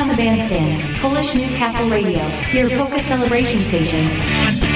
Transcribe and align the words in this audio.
on 0.00 0.08
the 0.08 0.16
bandstand, 0.16 0.96
Polish 0.96 1.34
Newcastle 1.34 1.90
Radio, 1.90 2.26
your 2.54 2.70
polka 2.70 3.00
celebration 3.00 3.60
station. 3.60 4.69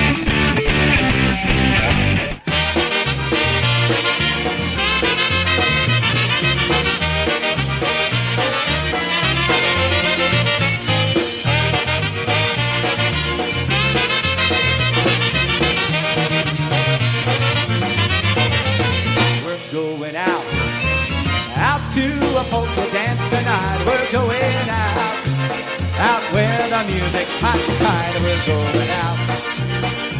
The 27.14 27.24
and. 27.38 28.10
We're 28.22 28.42
going 28.46 28.90
out, 28.90 29.18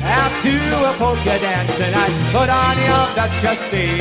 out 0.07 0.33
to 0.43 0.55
a 0.55 0.93
polka 0.95 1.39
dance 1.43 1.75
tonight. 1.77 2.15
Put 2.31 2.49
on 2.49 2.79
your. 2.87 3.05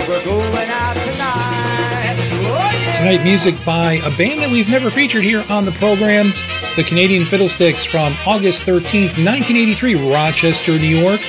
We're 0.07 0.23
going 0.23 0.69
out 0.69 0.95
tonight. 0.95 2.17
Oh. 2.45 2.93
Tonight, 2.97 3.23
music 3.23 3.55
by 3.66 3.93
a 4.05 4.16
band 4.17 4.41
that 4.41 4.49
we've 4.52 4.69
never 4.69 4.91
featured 4.91 5.23
here 5.23 5.43
on 5.49 5.66
the 5.66 5.71
program, 5.71 6.31
the 6.75 6.83
Canadian 6.83 7.25
Fiddlesticks 7.25 7.83
from 7.83 8.13
August 8.27 8.63
13th, 8.63 9.17
1983, 9.17 10.11
Rochester, 10.13 10.73
New 10.73 10.95
York. 10.95 11.21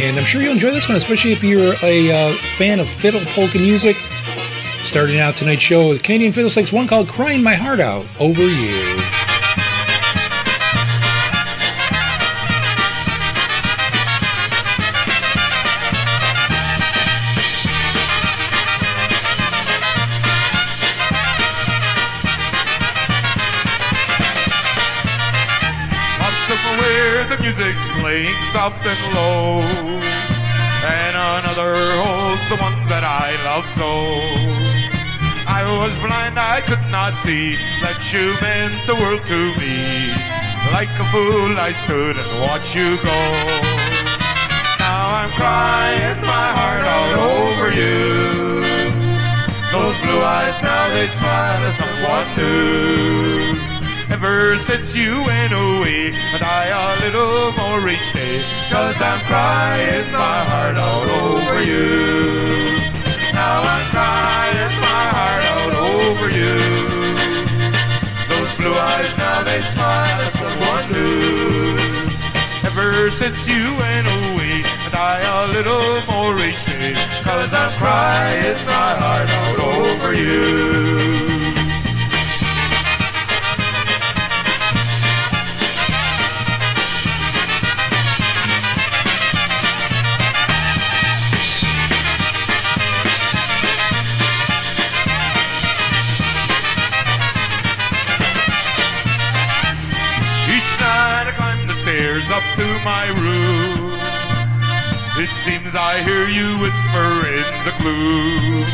And 0.00 0.16
I'm 0.16 0.24
sure 0.24 0.40
you'll 0.40 0.52
enjoy 0.52 0.70
this 0.70 0.88
one, 0.88 0.96
especially 0.96 1.32
if 1.32 1.42
you're 1.42 1.74
a 1.82 2.12
uh, 2.12 2.32
fan 2.56 2.78
of 2.78 2.88
fiddle 2.88 3.20
polka 3.32 3.58
music. 3.58 3.96
Starting 4.84 5.18
out 5.18 5.36
tonight's 5.36 5.62
show 5.62 5.88
with 5.88 6.02
Canadian 6.04 6.32
Fiddlesticks, 6.32 6.72
one 6.72 6.86
called 6.86 7.08
Crying 7.08 7.42
My 7.42 7.54
Heart 7.54 7.80
Out 7.80 8.06
Over 8.20 8.42
You. 8.42 9.17
Soft 28.58 28.84
and 28.86 29.14
low, 29.14 29.60
and 29.62 31.14
another 31.14 31.74
holds 32.02 32.42
the 32.50 32.56
one 32.56 32.88
that 32.88 33.04
I 33.06 33.38
love 33.46 33.66
so. 33.78 33.90
I 35.46 35.62
was 35.78 35.94
blind, 36.02 36.40
I 36.40 36.60
could 36.66 36.82
not 36.90 37.14
see 37.22 37.54
that 37.82 38.02
you 38.10 38.34
meant 38.42 38.82
the 38.90 38.96
world 38.98 39.22
to 39.30 39.40
me. 39.62 40.10
Like 40.74 40.90
a 40.98 41.06
fool, 41.14 41.54
I 41.56 41.70
stood 41.70 42.16
and 42.18 42.30
watched 42.42 42.74
you 42.74 42.98
go. 42.98 43.20
Now 44.82 45.06
I'm 45.22 45.30
crying 45.38 46.18
my 46.26 46.48
heart 46.58 46.84
out 46.96 47.14
over 47.30 47.70
you. 47.70 48.58
Those 49.70 49.96
blue 50.02 50.22
eyes 50.34 50.58
now 50.66 50.84
they 50.94 51.06
smile 51.14 51.62
at 51.62 51.74
someone 51.78 52.28
new. 52.34 53.77
Ever 54.20 54.58
since 54.58 54.96
you 54.96 55.22
went 55.22 55.52
away, 55.52 56.10
I 56.12 56.38
die 56.38 56.74
a 56.74 57.00
little 57.04 57.52
more 57.52 57.88
each 57.88 58.12
day. 58.12 58.42
Cause 58.68 59.00
I'm 59.00 59.24
crying 59.26 60.10
my 60.10 60.42
heart 60.42 60.76
out 60.76 61.08
over 61.22 61.62
you. 61.62 62.82
Now 63.32 63.62
I'm 63.62 63.86
crying 63.94 64.74
my 64.80 65.04
heart 65.14 65.44
out 65.54 65.72
over 65.94 66.28
you. 66.34 66.58
Those 68.26 68.52
blue 68.58 68.74
eyes 68.74 69.16
now 69.16 69.44
they 69.44 69.62
smile 69.70 70.20
at 70.26 70.32
someone 70.42 70.90
new. 70.90 71.78
Ever 72.66 73.12
since 73.12 73.46
you 73.46 73.72
went 73.76 74.08
away, 74.08 74.64
I 74.66 74.88
die 74.90 75.44
a 75.44 75.46
little 75.46 76.02
more 76.10 76.36
each 76.44 76.64
day. 76.66 76.94
Cause 77.22 77.52
I'm 77.52 77.78
crying 77.78 78.66
my 78.66 78.96
heart 78.98 79.30
out 79.30 79.60
over 79.60 80.12
you. 80.12 81.47
My 102.88 103.08
room. 103.08 103.92
It 105.20 105.28
seems 105.44 105.74
I 105.74 106.00
hear 106.08 106.24
you 106.26 106.56
whisper 106.64 107.10
in 107.36 107.48
the 107.68 107.74
gloom. 107.80 108.64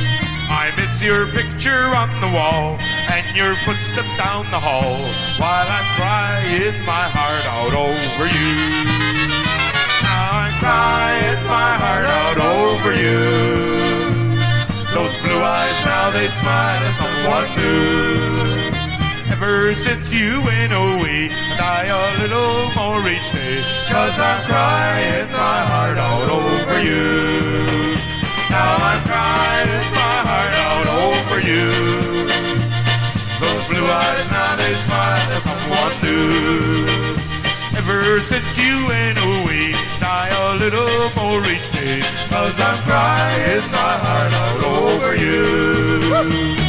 I 0.62 0.70
miss 0.78 1.02
your 1.02 1.26
picture 1.38 1.86
on 2.02 2.10
the 2.22 2.30
wall 2.30 2.78
and 3.10 3.26
your 3.34 3.56
footsteps 3.66 4.14
down 4.16 4.44
the 4.54 4.60
hall 4.69 5.02
while 5.42 5.66
I'm 5.66 5.88
crying 5.98 6.78
my 6.86 7.06
heart 7.16 7.44
out 7.58 7.75
over 7.75 8.26
you. 8.38 8.54
Now 10.06 10.26
I'm 10.42 10.54
crying 10.62 11.42
my 11.58 11.72
heart 11.82 12.06
out 12.20 12.38
over 12.54 12.92
you. 13.04 13.19
Those 14.94 15.14
blue 15.22 15.42
eyes 15.42 15.78
now 15.91 16.10
they 16.14 16.28
smile 16.28 16.82
at 16.86 16.94
someone 17.02 17.50
new. 17.58 18.53
Ever 19.34 19.74
since 19.74 20.12
you 20.12 20.40
went 20.42 20.72
away, 20.72 21.28
I 21.28 21.56
die 21.58 21.90
a 21.90 22.22
little 22.22 22.70
more 22.78 23.00
each 23.00 23.32
day. 23.32 23.64
Cause 23.90 24.16
I'm 24.16 24.46
crying 24.46 25.28
my 25.32 25.58
heart 25.70 25.98
out 25.98 26.30
over 26.30 26.80
you. 26.80 27.98
Now 28.48 28.76
I'm 28.90 29.02
crying 29.02 29.90
my 29.90 30.16
heart 30.30 30.54
out 30.54 30.86
over 30.86 31.40
you. 31.40 31.66
Those 33.42 33.64
blue 33.66 33.84
eyes 33.84 34.24
now 34.30 34.54
they 34.54 34.76
smile 34.86 35.26
at 35.34 35.42
someone 35.42 35.96
new. 36.06 36.86
Ever 37.76 38.20
since 38.22 38.56
you 38.56 38.86
went 38.86 39.18
away, 39.18 39.72
die 39.98 40.30
a 40.30 40.54
little 40.62 41.10
more 41.16 41.44
each 41.50 41.72
day. 41.72 42.02
Cause 42.28 42.54
I'm 42.60 42.80
crying 42.84 43.68
my 43.72 43.98
heart 43.98 44.32
out 44.32 44.62
over 44.62 45.16
you. 45.16 45.84
Thank 46.12 46.63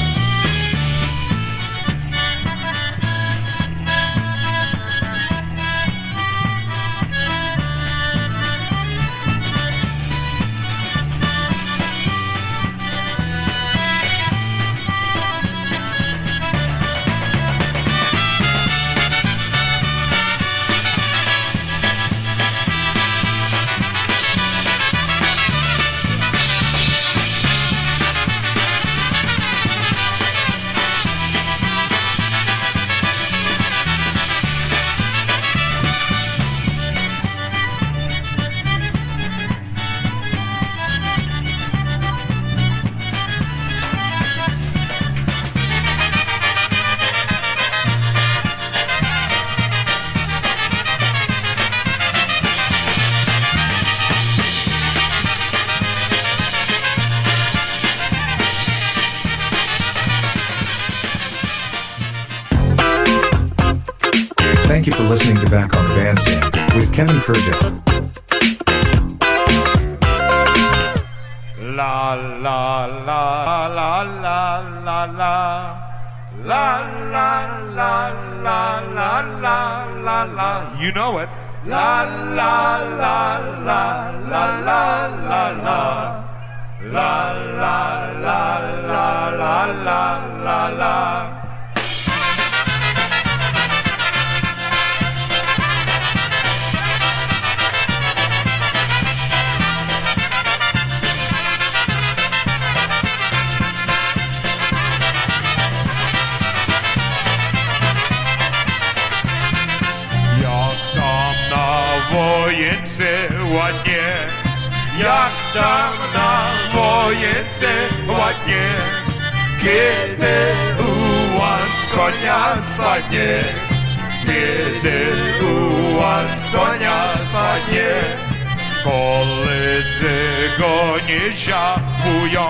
koledzy 129.16 130.18
go 130.60 130.96
nie 131.08 131.38
żałują, 131.38 132.48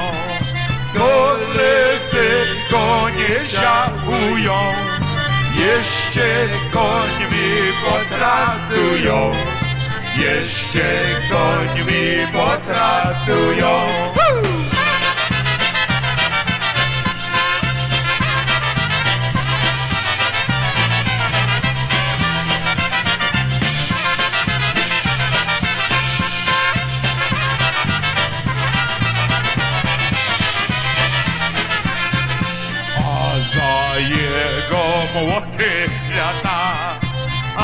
koledzy 0.94 2.30
go 2.72 3.10
nie 3.10 3.44
żałują, 3.44 4.74
jeszcze 5.58 6.48
końmi 6.72 7.50
potratują. 7.86 9.32
Jeszcze 10.18 11.04
końmi 11.30 12.28
potratują. 12.34 13.80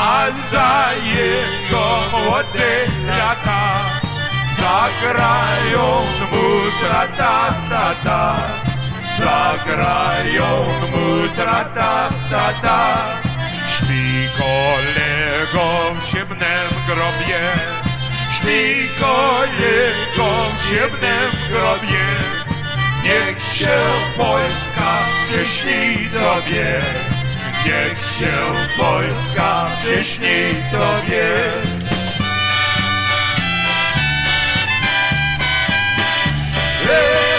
A 0.02 0.30
za 0.52 0.90
jego 1.16 1.86
młode 2.12 2.72
lata, 3.06 3.62
zagrają 4.58 5.86
mu 6.30 6.46
tra-ta-ta-ta, 6.80 8.22
zagrają 9.18 10.50
mu 10.92 11.28
tra-ta-ta-ta. 11.36 12.80
Śpi 13.74 14.28
kolego 14.38 15.66
w 15.94 16.04
ciemnym 16.10 16.70
grobie, 16.86 17.40
śpi 18.30 18.88
kolego 19.00 20.28
w 20.56 20.70
ciemnym 20.70 21.30
grobie, 21.50 22.06
Niech 23.04 23.42
się 23.42 23.78
Polska 24.16 24.98
przyśni 25.28 26.10
Tobie, 26.10 26.82
niech 27.64 27.98
się 27.98 28.52
Polska 28.76 29.70
przyśni 29.82 30.54
Tobie. 30.72 31.52
Woo! 36.86 37.31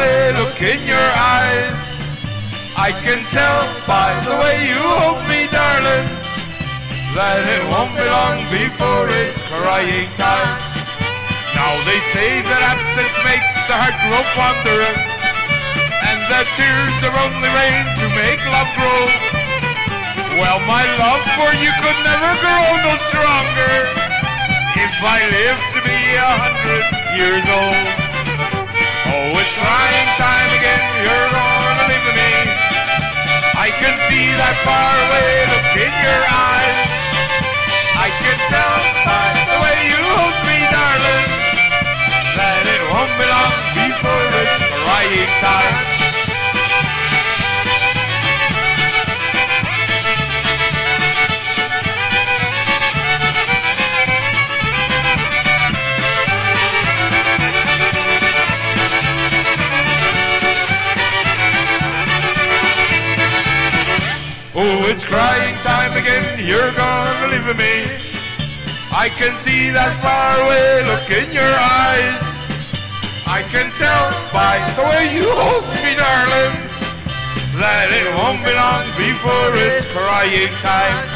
Faraway 0.00 0.32
look 0.32 0.60
in 0.62 0.86
your 0.86 1.08
eyes. 1.36 1.76
I 2.76 2.92
can 3.04 3.26
tell 3.28 3.60
by 3.86 4.16
the 4.24 4.34
way 4.40 4.56
you 4.68 4.80
hold 4.80 5.20
me, 5.28 5.44
darling, 5.52 6.08
that 7.12 7.44
it 7.44 7.62
won't 7.68 7.92
be 7.92 8.06
long 8.08 8.40
before 8.48 9.06
it's 9.12 9.40
crying 9.44 10.08
time. 10.16 10.56
Now 11.52 11.76
they 11.84 12.00
say 12.14 12.40
that 12.40 12.60
absence 12.72 13.16
makes 13.28 13.52
the 13.68 13.76
heart 13.76 13.96
grow 14.08 14.24
fonder, 14.32 14.80
and 16.08 16.18
that 16.32 16.48
tears 16.56 16.98
are 17.04 17.16
only 17.20 17.50
rain 17.52 17.84
to 18.00 18.06
make 18.16 18.40
love 18.48 18.70
grow. 18.78 19.04
Well, 20.40 20.60
my 20.64 20.86
love 20.96 21.24
for 21.36 21.52
you 21.60 21.68
could 21.84 21.98
never 22.00 22.32
grow 22.40 22.64
no 22.86 22.94
stronger 23.12 23.74
if 24.80 24.94
I 25.04 25.20
lived 25.28 25.66
to 25.76 25.80
be 25.84 25.98
a 26.16 26.32
hundred 26.40 26.84
years 27.18 27.44
old. 27.44 27.99
Oh, 29.32 29.38
it's 29.38 29.54
crying 29.54 30.10
time 30.18 30.50
again, 30.58 30.82
you're 31.06 31.30
gonna 31.30 31.86
leave 31.86 32.08
me. 32.18 32.34
I 33.54 33.70
can 33.78 33.94
see 34.10 34.26
that 34.34 34.58
faraway 34.66 35.46
look 35.54 35.70
in 35.86 35.94
your 36.02 36.22
eyes. 36.26 36.78
I 37.94 38.10
can 38.10 38.38
tell 38.50 38.78
by 39.06 39.30
the 39.46 39.56
way 39.62 39.78
you 39.86 40.02
hold 40.18 40.34
me, 40.50 40.58
darling, 40.74 41.30
that 42.42 42.62
it 42.74 42.82
won't 42.90 43.14
be 43.14 43.26
long 43.30 43.54
before 43.78 44.30
it's 44.34 44.58
crying 44.82 45.32
time. 45.38 45.99
Oh, 64.62 64.84
it's 64.92 65.08
crying 65.08 65.56
time 65.64 65.96
again, 65.96 66.36
you're 66.36 66.68
gonna 66.76 67.32
leave 67.32 67.48
me. 67.56 67.96
I 68.92 69.08
can 69.08 69.32
see 69.40 69.72
that 69.72 69.96
faraway 70.04 70.84
look 70.84 71.08
in 71.08 71.32
your 71.32 71.48
eyes. 71.48 72.20
I 73.24 73.40
can 73.48 73.72
tell 73.80 74.12
by 74.28 74.60
the 74.76 74.84
way 74.84 75.16
you 75.16 75.32
hold 75.32 75.64
me, 75.80 75.96
darling, 75.96 76.56
that 77.56 77.88
it 77.88 78.12
won't 78.12 78.44
be 78.44 78.52
long 78.52 78.84
before 79.00 79.56
it's 79.56 79.88
crying 79.96 80.52
time. 80.60 81.08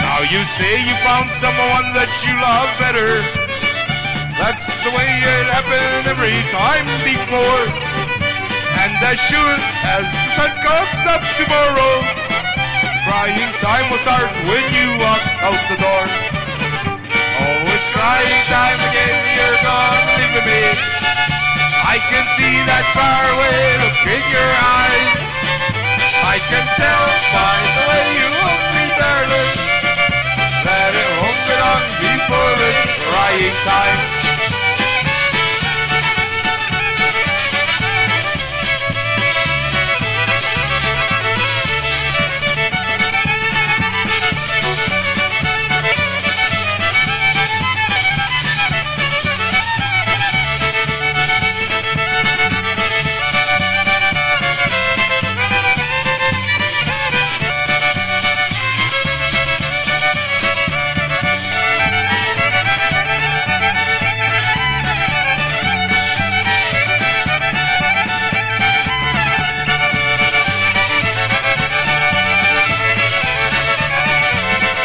Now 0.00 0.24
you 0.24 0.40
say 0.56 0.80
you 0.88 0.96
found 1.04 1.28
someone 1.44 1.92
that 1.92 2.08
you 2.24 2.32
love 2.40 2.72
better. 2.80 3.20
That's 4.40 4.64
the 4.80 4.88
way 4.96 5.12
it 5.20 5.52
happened 5.52 6.08
every 6.08 6.40
time 6.48 6.88
before. 7.04 7.68
And 8.80 8.96
as 9.04 9.20
sure 9.20 9.56
as 9.84 10.08
the 10.08 10.24
sun 10.32 10.52
comes 10.64 11.04
up 11.12 11.20
tomorrow, 11.36 12.23
crying 13.04 13.52
time 13.60 13.86
will 13.92 14.00
start 14.00 14.32
when 14.48 14.64
you 14.72 14.96
walk 14.96 15.20
out 15.44 15.60
the 15.68 15.76
door. 15.76 16.04
Oh, 16.08 17.72
it's 17.72 17.88
crying 17.92 18.44
time 18.48 18.80
again, 18.80 19.16
you're 19.36 19.60
gone 19.60 20.04
leaving 20.16 20.46
me. 20.48 20.62
I 21.84 22.00
can 22.08 22.24
see 22.40 22.56
that 22.64 22.84
faraway 22.96 23.76
look 23.84 24.00
in 24.08 24.24
your 24.32 24.50
eyes. 24.80 25.10
I 26.24 26.40
can 26.48 26.64
tell 26.80 27.06
by 27.28 27.54
the 27.76 27.82
way 27.92 28.04
you 28.16 28.28
hold 28.40 28.64
me, 28.72 28.84
darling, 28.96 29.52
that 30.64 30.92
it 30.96 31.10
won't 31.20 31.42
be 31.44 31.54
long 31.60 31.84
before 32.00 32.56
it's 32.72 32.84
crying 33.04 33.56
time. 33.68 34.13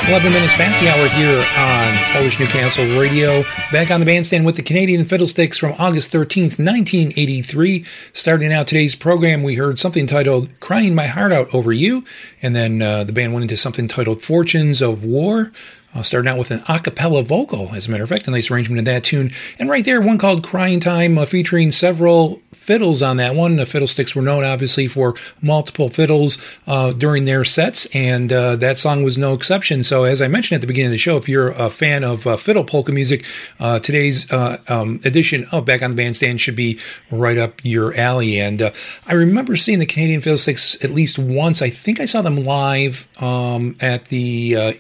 11 0.10 0.34
minutes 0.34 0.56
past 0.56 0.82
the 0.82 0.90
hour 0.90 1.08
here 1.10 1.46
on 1.56 1.96
Polish 2.12 2.40
Newcastle 2.40 2.84
Radio. 3.00 3.44
Back 3.72 3.92
on 3.92 4.00
the 4.00 4.08
bandstand 4.08 4.44
with 4.44 4.56
the 4.56 4.64
Canadian 4.64 5.06
Fiddlesticks 5.06 5.60
from 5.60 5.76
August 5.78 6.12
13th, 6.12 6.58
1983. 6.58 7.86
Starting 8.12 8.52
out 8.52 8.66
today's 8.66 8.96
program, 8.96 9.44
we 9.44 9.54
heard 9.54 9.78
something 9.78 10.08
titled 10.08 10.50
Crying 10.60 10.96
My 10.96 11.06
Heart 11.06 11.32
Out 11.32 11.54
Over 11.54 11.72
You. 11.72 12.04
And 12.42 12.56
then 12.56 12.82
uh, 12.82 13.04
the 13.04 13.14
band 13.14 13.34
went 13.34 13.44
into 13.44 13.56
something 13.56 13.88
titled 13.88 14.24
Fortunes 14.24 14.82
of 14.82 15.06
War. 15.06 15.52
Uh, 15.94 16.04
starting 16.04 16.30
out 16.30 16.38
with 16.38 16.52
an 16.52 16.62
a 16.68 16.80
cappella 16.80 17.24
vocal, 17.24 17.74
as 17.74 17.88
a 17.88 17.92
matter 17.92 18.04
of 18.04 18.10
fact, 18.10 18.28
a 18.28 18.32
nice 18.32 18.52
arrangement 18.52 18.78
of 18.80 18.86
that 18.86 19.04
tune. 19.04 19.32
And 19.58 19.70
right 19.70 19.84
there, 19.84 20.00
one 20.00 20.20
called 20.20 20.44
Crying 20.44 20.80
Time, 20.80 21.18
uh, 21.18 21.26
featuring 21.26 21.72
several 21.72 22.40
fiddles 22.54 23.02
on 23.02 23.18
that 23.18 23.34
one. 23.34 23.56
The 23.56 23.66
Fiddlesticks 23.66 24.16
were 24.16 24.22
known, 24.22 24.44
obviously, 24.44 24.86
for 24.86 25.16
multiple 25.42 25.90
fiddles 25.90 26.38
uh, 26.68 26.92
during 26.92 27.26
their 27.26 27.44
sets, 27.44 27.88
and 27.96 28.32
uh, 28.32 28.56
that 28.58 28.78
song 28.78 29.02
was 29.02 29.18
no 29.18 29.34
exception. 29.34 29.82
So, 29.82 30.04
as 30.04 30.22
I 30.22 30.28
mentioned 30.28 30.58
at 30.58 30.62
the 30.62 30.68
beginning 30.68 30.90
of 30.90 30.92
the 30.92 31.00
show, 31.00 31.18
if 31.18 31.28
you're 31.28 31.50
a 31.50 31.72
fan 31.72 32.04
of 32.04 32.28
uh, 32.28 32.38
fiddle 32.38 32.64
polka 32.64 32.92
music, 32.92 33.26
uh, 33.60 33.80
today's 33.80 34.32
um, 34.32 35.00
edition 35.04 35.46
of 35.52 35.66
Back 35.66 35.82
on 35.82 35.90
the 35.90 35.98
Bandstand 35.98 36.40
should 36.40 36.56
be 36.56 36.78
right 37.10 37.40
up 37.40 37.54
your 37.64 37.96
alley. 37.96 38.40
And 38.40 38.62
I 39.08 39.14
remember 39.14 39.56
seeing 39.56 39.80
the 39.80 39.88
Canadian 39.88 40.22
Fiddlesticks 40.22 40.84
at 40.86 40.92
least 40.92 41.18
once. 41.18 41.64
I 41.64 41.72
think 41.72 42.00
I 42.00 42.06
saw 42.06 42.22
them 42.22 42.44
live 42.44 43.08
um, 43.20 43.76
at 43.82 44.06
the 44.06 44.80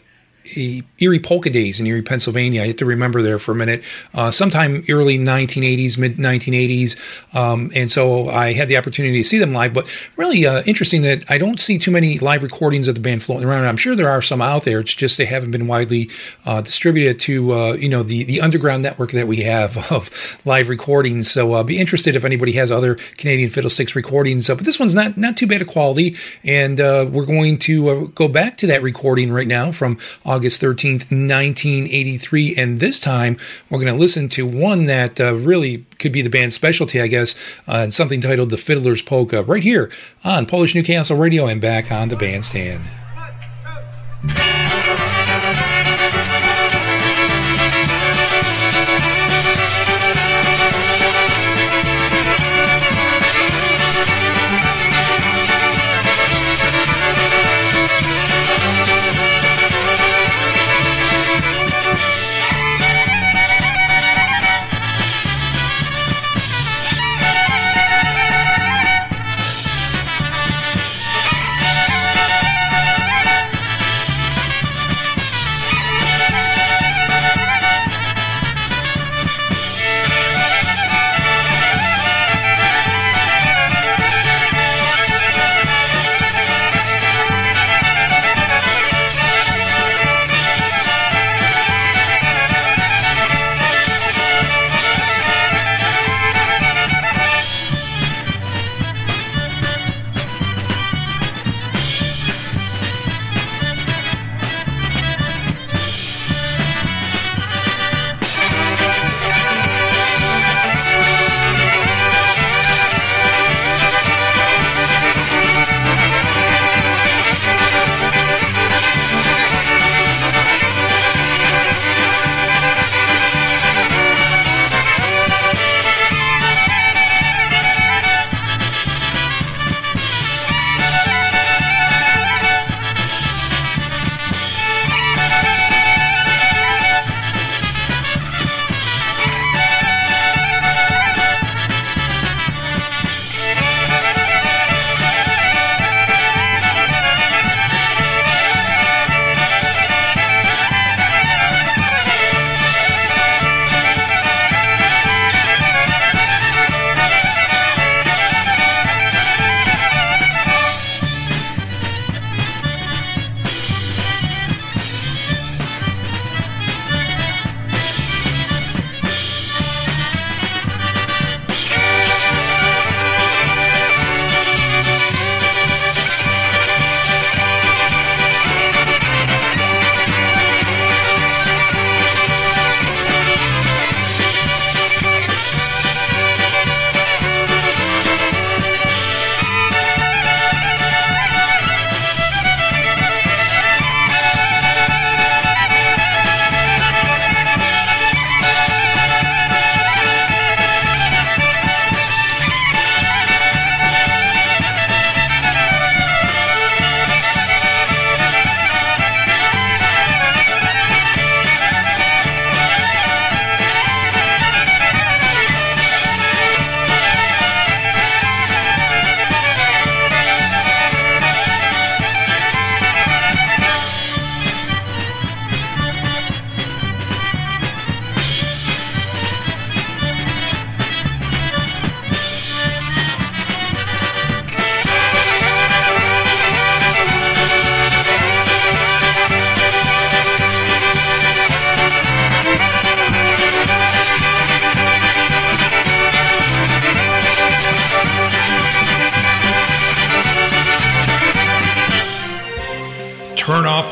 Erie 0.58 1.20
Polka 1.20 1.50
Days 1.50 1.80
in 1.80 1.88
Erie, 1.88 2.02
Pennsylvania. 2.02 2.64
I 2.64 2.68
have 2.68 2.78
to 2.78 2.86
remember 2.86 3.22
there 3.22 3.40
for 3.40 3.52
a 3.52 3.56
minute. 3.56 3.84
Uh, 4.14 4.32
sometime 4.32 4.84
early 4.90 5.18
1980s, 5.18 5.98
mid 5.98 6.16
1980s, 6.16 7.36
um, 7.36 7.72
and 7.76 7.92
so 7.92 8.30
I 8.30 8.54
had 8.54 8.68
the 8.68 8.78
opportunity 8.78 9.18
to 9.18 9.24
see 9.24 9.38
them 9.38 9.54
live. 9.54 9.74
But 9.74 9.90
really 10.16 10.46
uh, 10.46 10.64
interesting 10.66 11.02
that 11.04 11.30
I 11.30 11.38
don't 11.38 11.60
see 11.60 11.78
too 11.78 11.92
many 11.92 12.18
live 12.20 12.44
recordings 12.44 12.88
of 12.88 12.96
the 12.96 13.02
band 13.02 13.24
floating 13.24 13.48
around. 13.48 13.66
I'm 13.66 13.78
sure 13.78 13.96
there 13.96 14.10
are 14.10 14.22
some 14.22 14.42
out 14.42 14.64
there. 14.64 14.80
It's 14.80 14.96
just 14.96 15.18
they 15.18 15.26
haven't 15.26 15.52
been 15.52 15.68
widely 15.68 16.10
uh, 16.46 16.62
distributed 16.62 17.20
to 17.22 17.54
uh, 17.54 17.74
you 17.74 17.90
know 17.90 18.04
the 18.04 18.24
the 18.24 18.42
underground 18.42 18.84
network 18.84 19.12
that 19.12 19.28
we 19.28 19.38
have 19.38 19.78
of 19.92 20.10
live 20.46 20.70
recordings. 20.70 21.30
So 21.30 21.54
I'll 21.54 21.60
uh, 21.60 21.64
be 21.64 21.80
interested 21.80 22.16
if 22.16 22.24
anybody 22.24 22.54
has 22.54 22.72
other 22.72 22.96
Canadian 23.18 23.50
Fiddlesticks 23.50 23.96
recordings. 23.96 24.50
Uh, 24.50 24.56
but 24.56 24.66
this 24.66 24.80
one's 24.80 24.96
not 24.96 25.18
not 25.18 25.38
too 25.38 25.48
bad 25.48 25.62
a 25.62 25.66
quality, 25.66 26.16
and 26.44 26.80
we're 26.80 27.26
going 27.26 27.58
to 27.60 28.10
go 28.10 28.28
back 28.28 28.58
to 28.58 28.68
that 28.68 28.82
recording 28.82 29.32
right 29.32 29.48
now 29.48 29.72
from. 29.72 29.98
August 30.26 30.39
13th, 30.48 31.12
1983. 31.12 32.56
And 32.56 32.80
this 32.80 33.00
time 33.00 33.38
we're 33.70 33.80
going 33.80 33.94
to 33.94 34.00
listen 34.00 34.30
to 34.30 34.46
one 34.46 34.86
that 34.86 35.20
uh, 35.20 35.36
really 35.36 35.86
could 36.00 36.12
be 36.12 36.22
the 36.22 36.30
band's 36.30 36.56
specialty, 36.56 37.02
I 37.02 37.08
guess, 37.08 37.38
uh, 37.68 37.74
and 37.84 37.94
something 37.94 38.22
titled 38.22 38.50
The 38.50 38.58
Fiddler's 38.58 39.02
Polka, 39.02 39.44
right 39.44 39.64
here 39.64 39.92
on 40.24 40.46
Polish 40.46 40.74
Newcastle 40.74 41.18
Radio 41.18 41.48
and 41.48 41.60
back 41.60 41.92
on 41.92 42.10
the 42.10 42.16
bandstand. 42.16 42.88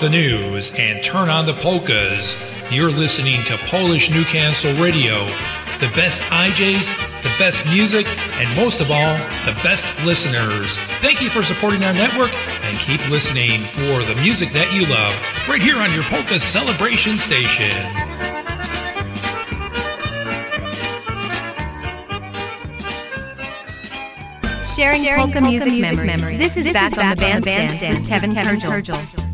The 0.08 0.12
news 0.12 0.72
and 0.80 1.04
turn 1.04 1.28
on 1.28 1.46
the 1.46 1.54
polkas. 1.56 2.38
You're 2.72 2.92
listening 2.92 3.44
to 3.44 3.58
Polish 3.68 4.10
Newcastle 4.10 4.72
Radio. 4.82 5.26
The 5.84 5.92
best 6.00 6.22
DJs, 6.32 6.88
the 7.24 7.34
best 7.38 7.66
music, 7.66 8.08
and 8.40 8.48
most 8.56 8.80
of 8.80 8.90
all, 8.90 9.18
the 9.44 9.52
best 9.64 9.92
listeners. 10.06 10.78
Thank 11.04 11.22
you 11.22 11.30
for 11.30 11.44
supporting 11.44 11.84
our 11.84 11.92
network 11.92 12.32
and 12.32 12.78
keep 12.78 13.04
listening 13.10 13.60
for 13.60 14.02
the 14.08 14.18
music 14.22 14.52
that 14.52 14.72
you 14.74 14.88
love 14.88 15.12
right 15.50 15.62
here 15.62 15.76
on 15.76 15.92
your 15.92 16.04
Polka 16.04 16.40
Celebration 16.40 17.18
Station. 17.18 17.68
Sharing, 24.74 25.04
Sharing 25.04 25.20
polka, 25.20 25.34
polka 25.34 25.50
music, 25.50 25.68
music 25.68 25.82
memories. 25.82 26.08
memories. 26.08 26.40
This 26.40 26.56
is 26.56 26.64
this 26.64 26.72
back, 26.72 26.94
is 26.94 26.98
on, 26.98 27.10
the 27.10 27.16
bandstand, 27.18 27.44
bandstand 27.44 28.00
with 28.00 28.08
Kevin, 28.08 28.34
Kevin 28.34 28.60
Kurdziel. 28.62 29.27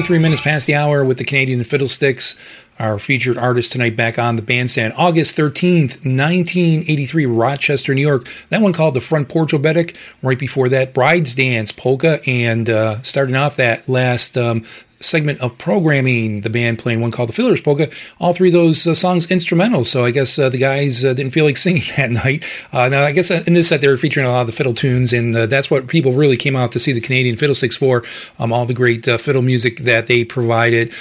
23 0.00 0.18
minutes 0.18 0.40
past 0.40 0.66
the 0.66 0.74
hour 0.74 1.04
with 1.04 1.18
the 1.18 1.24
Canadian 1.24 1.62
Fiddlesticks, 1.62 2.38
our 2.78 2.98
featured 2.98 3.36
artist 3.36 3.70
tonight 3.70 3.96
back 3.96 4.18
on 4.18 4.36
the 4.36 4.40
bandstand. 4.40 4.94
August 4.96 5.36
13th, 5.36 6.06
1983, 6.06 7.26
Rochester, 7.26 7.94
New 7.94 8.00
York. 8.00 8.26
That 8.48 8.62
one 8.62 8.72
called 8.72 8.94
The 8.94 9.02
Front 9.02 9.28
Porch 9.28 9.52
Oberek. 9.52 9.94
Right 10.22 10.38
before 10.38 10.70
that, 10.70 10.94
Bride's 10.94 11.34
Dance, 11.34 11.70
Polka, 11.70 12.18
and 12.26 12.70
uh, 12.70 13.02
starting 13.02 13.36
off 13.36 13.56
that 13.56 13.90
last 13.90 14.38
um, 14.38 14.64
segment 15.00 15.40
of 15.40 15.56
programming, 15.56 16.42
the 16.42 16.50
band 16.50 16.78
playing 16.78 17.00
one 17.00 17.10
called 17.10 17.30
the 17.30 17.32
Fiddler's 17.32 17.60
Polka. 17.60 17.88
All 18.18 18.34
three 18.34 18.48
of 18.48 18.54
those 18.54 18.86
uh, 18.86 18.94
songs 18.94 19.30
instrumental, 19.30 19.84
so 19.84 20.04
I 20.04 20.10
guess 20.10 20.38
uh, 20.38 20.50
the 20.50 20.58
guys 20.58 21.04
uh, 21.04 21.14
didn't 21.14 21.32
feel 21.32 21.44
like 21.44 21.56
singing 21.60 21.82
that 21.96 22.10
night. 22.10 22.44
Uh, 22.72 22.88
now, 22.88 23.04
I 23.04 23.12
guess 23.12 23.30
in 23.30 23.54
this 23.54 23.68
set 23.68 23.80
they 23.80 23.88
were 23.88 23.96
featuring 23.96 24.26
a 24.26 24.30
lot 24.30 24.42
of 24.42 24.46
the 24.46 24.52
fiddle 24.52 24.74
tunes, 24.74 25.12
and 25.12 25.34
uh, 25.34 25.46
that's 25.46 25.70
what 25.70 25.88
people 25.88 26.12
really 26.12 26.36
came 26.36 26.54
out 26.54 26.72
to 26.72 26.78
see 26.78 26.92
the 26.92 27.00
Canadian 27.00 27.36
Fiddlesticks 27.36 27.76
for. 27.76 28.04
Um, 28.38 28.52
all 28.52 28.66
the 28.66 28.74
great 28.74 29.08
uh, 29.08 29.18
fiddle 29.18 29.42
music 29.42 29.78
that 29.80 30.06
they 30.06 30.24
provided 30.24 30.92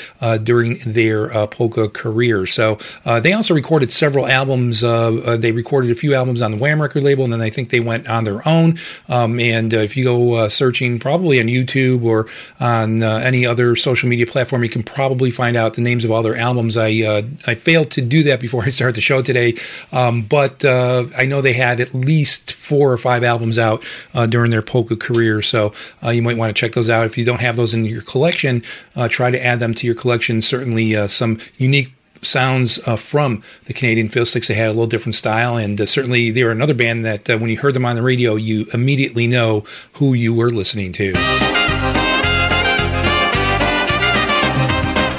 during 0.43 0.79
their 0.85 1.29
polka 1.47 1.89
career. 1.89 2.45
So 2.45 2.77
they 3.05 3.33
also 3.33 3.53
recorded 3.53 3.91
several 3.91 4.27
albums. 4.27 4.81
they 4.81 5.51
recorded 5.51 5.91
a 5.91 5.95
few 5.95 6.13
albums 6.13 6.41
on 6.41 6.51
the 6.51 6.57
Wham 6.57 6.81
record 6.81 7.03
label, 7.03 7.23
and 7.23 7.33
then 7.33 7.41
I 7.41 7.49
think 7.49 7.69
they 7.69 7.79
went 7.79 8.09
on 8.09 8.23
their 8.23 8.47
own. 8.47 8.77
Um, 9.07 9.39
and 9.39 9.73
if 9.73 9.97
you 9.97 10.03
go 10.03 10.47
searching, 10.49 10.99
probably 10.99 11.39
on 11.39 11.47
YouTube 11.47 12.03
or 12.03 12.27
on 12.59 13.03
any 13.03 13.45
other 13.45 13.75
social 13.75 13.88
social 13.89 14.07
media 14.07 14.27
platform, 14.27 14.63
you 14.63 14.69
can 14.69 14.83
probably 14.83 15.31
find 15.31 15.57
out 15.57 15.73
the 15.73 15.81
names 15.81 16.05
of 16.05 16.11
all 16.11 16.21
their 16.21 16.37
albums. 16.37 16.77
I 16.77 16.91
uh, 17.01 17.23
I 17.47 17.55
failed 17.55 17.89
to 17.91 18.01
do 18.01 18.21
that 18.23 18.39
before 18.39 18.63
I 18.67 18.69
started 18.69 18.95
the 18.95 19.01
show 19.01 19.21
today, 19.21 19.55
um, 19.91 20.21
but 20.21 20.63
uh, 20.63 21.05
I 21.17 21.25
know 21.25 21.41
they 21.41 21.53
had 21.53 21.79
at 21.79 21.93
least 21.93 22.53
four 22.53 22.91
or 22.91 22.97
five 22.97 23.23
albums 23.23 23.57
out 23.57 23.83
uh, 24.13 24.27
during 24.27 24.51
their 24.51 24.61
polka 24.61 24.95
career, 24.95 25.41
so 25.41 25.73
uh, 26.03 26.09
you 26.09 26.21
might 26.21 26.37
want 26.37 26.55
to 26.55 26.59
check 26.59 26.73
those 26.73 26.89
out. 26.89 27.07
If 27.07 27.17
you 27.17 27.25
don't 27.25 27.41
have 27.41 27.55
those 27.55 27.73
in 27.73 27.85
your 27.85 28.03
collection, 28.03 28.61
uh, 28.95 29.07
try 29.07 29.31
to 29.31 29.43
add 29.43 29.59
them 29.59 29.73
to 29.73 29.87
your 29.87 29.95
collection. 29.95 30.41
Certainly, 30.43 30.95
uh, 30.95 31.07
some 31.07 31.39
unique 31.57 31.91
sounds 32.21 32.79
uh, 32.87 32.95
from 32.95 33.41
the 33.65 33.73
Canadian 33.73 34.09
Fiddlesticks. 34.09 34.47
They 34.47 34.53
had 34.53 34.67
a 34.67 34.75
little 34.77 34.87
different 34.87 35.15
style, 35.15 35.57
and 35.57 35.79
uh, 35.81 35.85
certainly 35.85 36.29
they're 36.29 36.51
another 36.51 36.75
band 36.75 37.05
that 37.05 37.29
uh, 37.29 37.37
when 37.37 37.49
you 37.49 37.57
heard 37.57 37.73
them 37.73 37.85
on 37.85 37.95
the 37.95 38.03
radio, 38.03 38.35
you 38.35 38.67
immediately 38.73 39.25
know 39.25 39.65
who 39.93 40.13
you 40.13 40.33
were 40.33 40.51
listening 40.51 40.91
to. 40.93 41.58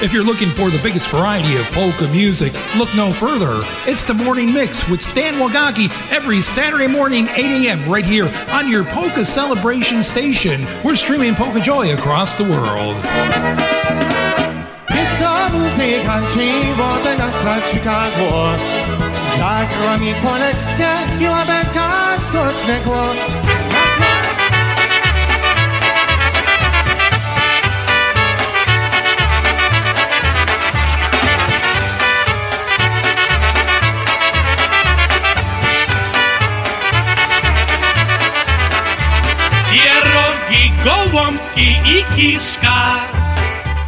If 0.02 0.14
you're 0.14 0.24
looking 0.24 0.48
for 0.48 0.70
the 0.70 0.80
biggest 0.82 1.10
variety 1.10 1.56
of 1.56 1.66
polka 1.72 2.08
music, 2.08 2.54
look 2.74 2.88
no 2.96 3.12
further. 3.12 3.60
It's 3.84 4.02
the 4.02 4.14
Morning 4.14 4.50
Mix 4.50 4.88
with 4.88 5.02
Stan 5.02 5.34
Wagaki 5.34 5.90
every 6.10 6.40
Saturday 6.40 6.86
morning, 6.86 7.28
8 7.36 7.66
a.m. 7.66 7.86
right 7.86 8.04
here 8.04 8.32
on 8.50 8.70
your 8.70 8.82
Polka 8.82 9.26
Celebration 9.26 10.02
station. 10.02 10.66
We're 10.82 10.96
streaming 10.96 11.34
Polka 11.34 11.60
Joy 11.60 11.92
across 11.92 12.32
the 12.32 12.44
world. 12.44 12.96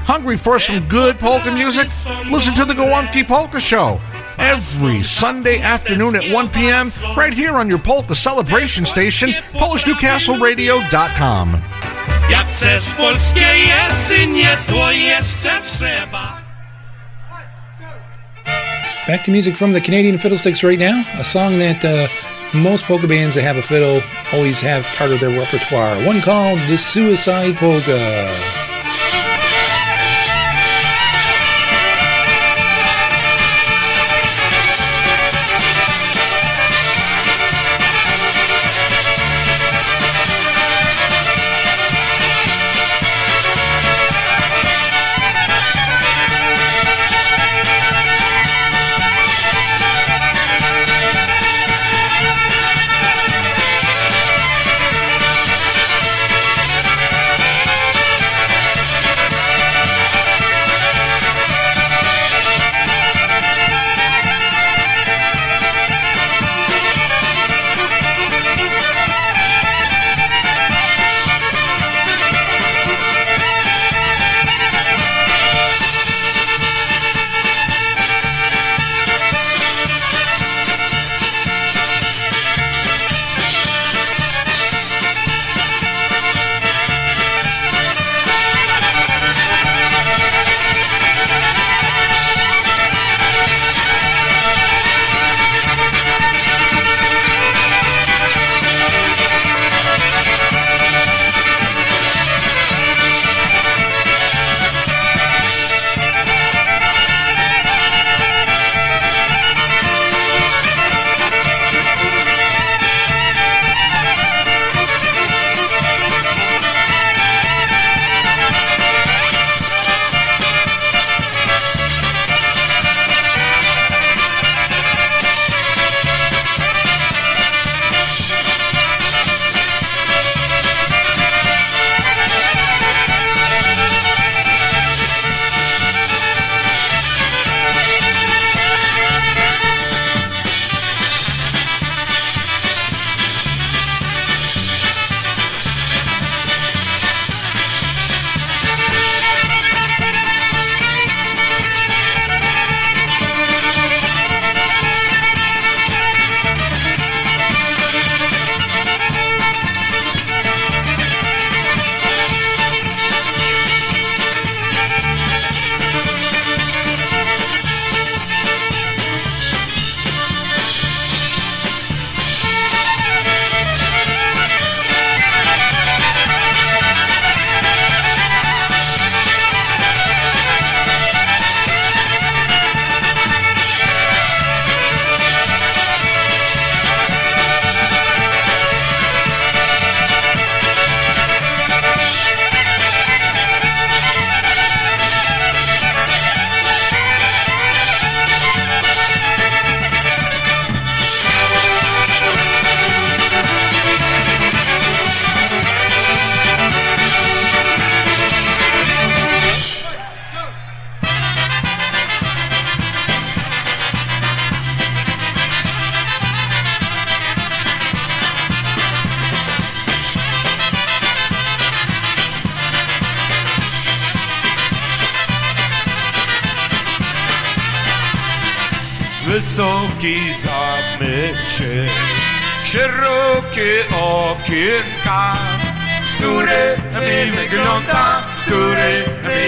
Hungry 0.05 0.37
for 0.37 0.59
some 0.59 0.87
good 0.89 1.19
polka 1.21 1.51
music? 1.53 1.87
Listen 2.31 2.55
to 2.55 2.65
the 2.65 2.75
Gołąbki 2.75 3.25
Polka 3.27 3.61
Show 3.61 4.01
every 4.39 5.03
Sunday 5.03 5.61
afternoon 5.61 6.17
at 6.17 6.31
1 6.33 6.49
p.m. 6.49 6.89
right 7.17 7.33
here 7.33 7.53
on 7.53 7.69
your 7.69 7.79
polka 7.79 8.15
celebration 8.15 8.85
station, 8.85 9.31
PolishNewcastleRadio.com. 9.53 11.53
Back 19.07 19.25
to 19.25 19.31
music 19.31 19.57
from 19.57 19.73
the 19.73 19.81
Canadian 19.81 20.19
Fiddlesticks 20.19 20.63
right 20.63 20.79
now. 20.79 21.03
A 21.19 21.25
song 21.25 21.59
that 21.59 21.85
uh, 21.85 22.07
most 22.55 22.85
polka 22.85 23.07
bands 23.07 23.35
that 23.35 23.43
have 23.43 23.57
a 23.57 23.63
fiddle 23.63 24.01
always 24.33 24.61
have 24.61 24.85
part 24.97 25.11
of 25.11 25.21
their 25.21 25.31
repertoire. 25.31 25.97
One 26.07 26.21
called 26.21 26.59
the 26.69 26.77
Suicide 26.77 27.57
Polka. 27.57 28.62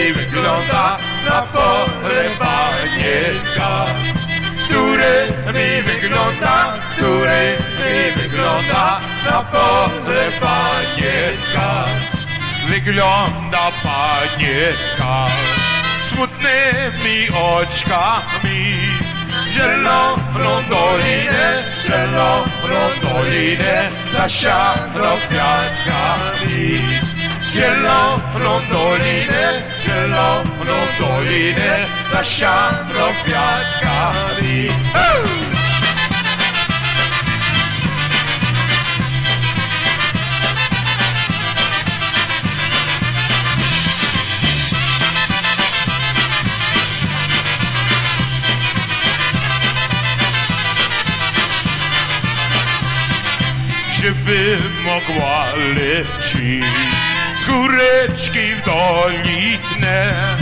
Mi 0.05 0.13
wygląda 0.13 0.99
na 1.27 1.43
pole 1.43 2.25
panienka, 2.39 3.87
który 4.65 5.15
mi 5.55 5.83
wygląda, 5.83 6.75
który 6.97 7.59
mi 7.79 8.23
wygląda 8.23 9.01
na 9.25 9.43
pole 9.43 10.31
panienka, 10.41 11.85
wygląda 12.69 13.71
panienka 13.83 15.27
smutnymi 16.05 17.29
oczkami. 17.35 18.77
Zieloną 19.53 20.63
dolinę, 20.71 21.63
zieloną 21.87 22.81
dolinę 23.03 23.89
zasiano 24.13 25.17
kwiatkami. 25.29 26.81
Zieloną 27.55 28.61
dolinę, 28.71 29.74
zieloną 29.95 30.77
dolinę 30.99 31.87
zasiano 32.13 33.13
kwiatkami. 33.23 34.69
Hey! 34.93 35.45
żeby 54.03 54.59
mogła 54.85 55.47
lecieć 55.55 56.65
z 57.41 57.45
góreczki 57.45 58.55
w 58.55 58.63
ne. 59.85 60.37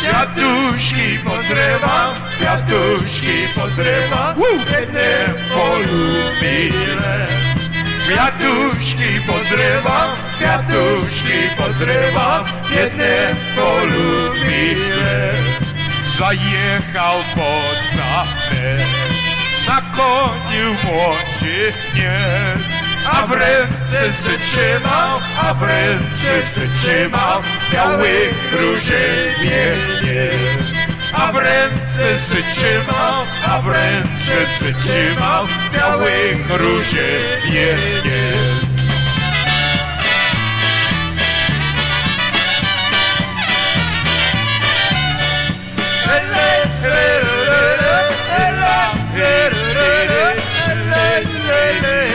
Kwiatuszki 0.00 1.18
pozrywa, 1.24 2.14
kwiatuszki 2.36 3.36
pozrywa, 3.54 4.34
biedne 4.70 5.10
polubile. 5.54 7.26
Kwiatuszki 8.04 9.10
pozrywa, 9.26 9.98
kwiatuszki 10.38 11.38
pozrywa, 11.56 12.44
biedne 12.70 13.14
polubile. 13.56 15.32
Zajechal 16.18 17.18
pod 17.34 17.78
sapę, 17.92 18.78
na 19.68 19.78
koni 19.96 20.62
v 20.80 20.84
oči 21.08 21.58
hněd, 21.92 22.87
Apryl 23.10 23.66
wszyscy 23.88 24.38
trzymał, 24.38 25.20
apryl 25.42 25.98
wszyscy 26.14 26.68
trzymał, 26.76 27.42
biały 27.72 28.10
różyniec 28.52 29.78
jest. 30.02 30.64
Apryl 31.12 31.70
wszyscy 31.86 32.42
trzymał, 32.52 33.24
apryl 33.44 34.02
wszyscy 34.16 34.74
trzymał, 34.74 35.46
białych 35.72 36.50
różyniec 36.50 37.80
hey, 46.04 46.62
hey. 51.82 52.07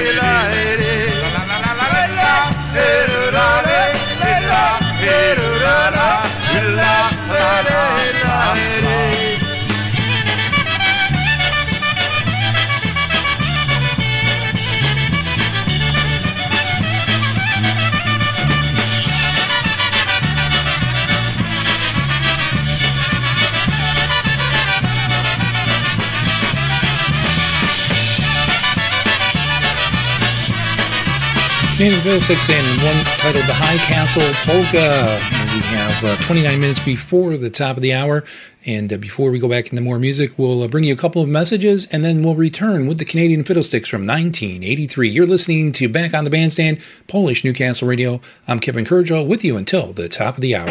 Canadian 31.84 32.02
Fiddlesticks 32.02 32.50
and 32.50 32.82
one 32.82 33.04
titled 33.18 33.44
The 33.44 33.54
High 33.54 33.76
Castle 33.76 34.24
Polka. 34.46 35.20
And 35.34 35.52
we 35.52 35.60
have 35.68 36.02
uh, 36.06 36.16
29 36.24 36.58
minutes 36.58 36.80
before 36.80 37.36
the 37.36 37.50
top 37.50 37.76
of 37.76 37.84
the 37.84 37.92
hour. 37.92 38.24
And 38.66 38.94
uh, 38.94 38.96
before 38.96 39.32
we 39.32 39.38
go 39.38 39.50
back 39.50 39.70
into 39.70 39.84
more 39.84 40.00
music, 40.00 40.32
we'll 40.40 40.64
uh, 40.64 40.70
bring 40.70 40.86
you 40.86 40.94
a 40.94 40.98
couple 40.98 41.22
of 41.22 41.28
messages 41.28 41.86
and 41.88 42.06
then 42.06 42.24
we'll 42.24 42.36
return 42.36 42.88
with 42.88 43.00
the 43.00 43.04
Canadian 43.04 43.44
Fiddlesticks 43.44 43.90
from 43.90 44.08
1983. 44.08 45.10
You're 45.10 45.26
listening 45.26 45.74
to 45.74 45.90
Back 45.90 46.14
on 46.14 46.24
the 46.24 46.30
Bandstand, 46.30 46.80
Polish 47.10 47.44
Newcastle 47.44 47.86
Radio. 47.86 48.22
I'm 48.48 48.62
Kevin 48.62 48.86
Kurdziel 48.86 49.28
with 49.28 49.44
you 49.44 49.58
until 49.58 49.92
the 49.92 50.08
top 50.08 50.36
of 50.36 50.42
the 50.42 50.56
hour. 50.56 50.70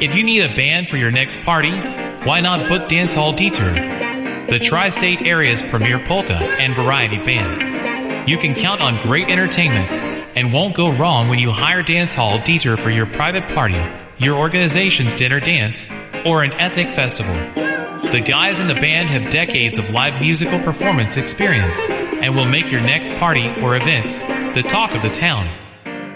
If 0.00 0.14
you 0.14 0.22
need 0.22 0.42
a 0.44 0.54
band 0.54 0.88
for 0.88 0.98
your 0.98 1.10
next 1.10 1.40
party, 1.40 1.72
why 2.24 2.38
not 2.38 2.68
book 2.68 2.88
Dance 2.88 3.14
Hall 3.14 3.32
Detour? 3.32 3.95
The 4.48 4.60
tri 4.60 4.90
state 4.90 5.22
area's 5.22 5.60
premier 5.60 5.98
polka 5.98 6.34
and 6.34 6.72
variety 6.74 7.18
band. 7.18 8.28
You 8.28 8.38
can 8.38 8.54
count 8.54 8.80
on 8.80 9.02
great 9.02 9.28
entertainment 9.28 9.90
and 10.36 10.52
won't 10.52 10.76
go 10.76 10.88
wrong 10.88 11.28
when 11.28 11.40
you 11.40 11.50
hire 11.50 11.82
Dance 11.82 12.14
Hall 12.14 12.38
Detour 12.38 12.76
for 12.76 12.90
your 12.90 13.06
private 13.06 13.48
party, 13.48 13.82
your 14.18 14.36
organization's 14.36 15.14
dinner 15.14 15.40
dance, 15.40 15.88
or 16.24 16.44
an 16.44 16.52
ethnic 16.52 16.94
festival. 16.94 17.34
The 18.12 18.22
guys 18.24 18.60
in 18.60 18.68
the 18.68 18.74
band 18.74 19.10
have 19.10 19.32
decades 19.32 19.78
of 19.78 19.90
live 19.90 20.20
musical 20.20 20.60
performance 20.60 21.16
experience 21.16 21.80
and 21.88 22.36
will 22.36 22.44
make 22.44 22.70
your 22.70 22.80
next 22.80 23.12
party 23.14 23.48
or 23.60 23.74
event 23.74 24.54
the 24.54 24.62
talk 24.62 24.94
of 24.94 25.02
the 25.02 25.10
town. 25.10 25.50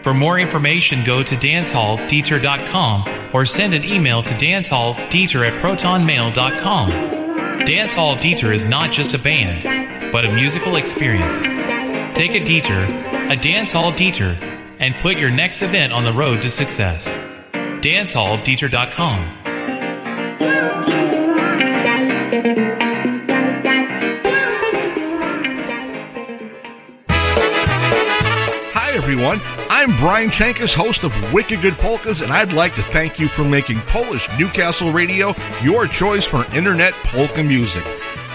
For 0.04 0.14
more 0.14 0.38
information, 0.38 1.02
go 1.04 1.24
to 1.24 1.34
dancehalldetour.com 1.34 3.30
or 3.34 3.44
send 3.44 3.74
an 3.74 3.82
email 3.84 4.22
to 4.22 4.34
dancehalldetour 4.34 5.48
at 5.48 5.60
protonmail.com. 5.60 7.19
Dance 7.64 7.92
Hall 7.94 8.16
Detour 8.16 8.52
is 8.52 8.64
not 8.64 8.90
just 8.90 9.12
a 9.12 9.18
band, 9.18 10.12
but 10.12 10.24
a 10.24 10.32
musical 10.32 10.76
experience. 10.76 11.42
Take 12.16 12.32
a 12.32 12.40
Dieter, 12.40 13.30
a 13.30 13.36
Dance 13.36 13.72
Hall 13.72 13.92
Dieter, 13.92 14.34
and 14.78 14.94
put 14.96 15.18
your 15.18 15.30
next 15.30 15.62
event 15.62 15.92
on 15.92 16.02
the 16.04 16.12
road 16.12 16.40
to 16.42 16.50
success. 16.50 17.06
DanceHallDetour.com. 17.52 19.36
Hi, 28.72 28.92
everyone. 28.94 29.59
I'm 29.72 29.96
Brian 29.98 30.30
Chankus, 30.30 30.74
host 30.74 31.04
of 31.04 31.32
Wicked 31.32 31.62
Good 31.62 31.78
Polkas, 31.78 32.22
and 32.22 32.32
I'd 32.32 32.52
like 32.52 32.74
to 32.74 32.82
thank 32.82 33.20
you 33.20 33.28
for 33.28 33.44
making 33.44 33.78
Polish 33.82 34.28
Newcastle 34.36 34.90
Radio 34.90 35.32
your 35.62 35.86
choice 35.86 36.26
for 36.26 36.44
internet 36.52 36.92
polka 37.04 37.44
music. 37.44 37.84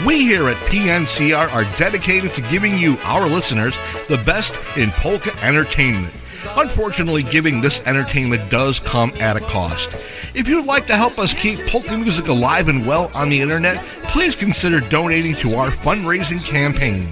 We 0.06 0.20
here 0.20 0.48
at 0.48 0.56
PNCR 0.68 1.52
are 1.52 1.78
dedicated 1.78 2.34
to 2.36 2.42
giving 2.44 2.78
you, 2.78 2.98
our 3.04 3.28
listeners, 3.28 3.78
the 4.08 4.24
best 4.26 4.58
in 4.78 4.92
polka 4.92 5.38
entertainment. 5.44 6.14
Unfortunately, 6.56 7.24
giving 7.24 7.60
this 7.60 7.86
entertainment 7.86 8.50
does 8.50 8.80
come 8.80 9.12
at 9.20 9.36
a 9.36 9.42
cost. 9.42 9.92
If 10.36 10.48
you'd 10.48 10.66
like 10.66 10.88
to 10.88 10.96
help 10.96 11.20
us 11.20 11.34
keep 11.34 11.60
polka 11.68 11.98
music 11.98 12.30
alive 12.30 12.70
and 12.70 12.88
well 12.88 13.12
on 13.14 13.28
the 13.28 13.42
internet, 13.42 13.84
please 14.08 14.38
consider 14.38 14.80
donating 14.80 15.36
to 15.36 15.56
our 15.56 15.70
fundraising 15.70 16.42
campaign. 16.46 17.10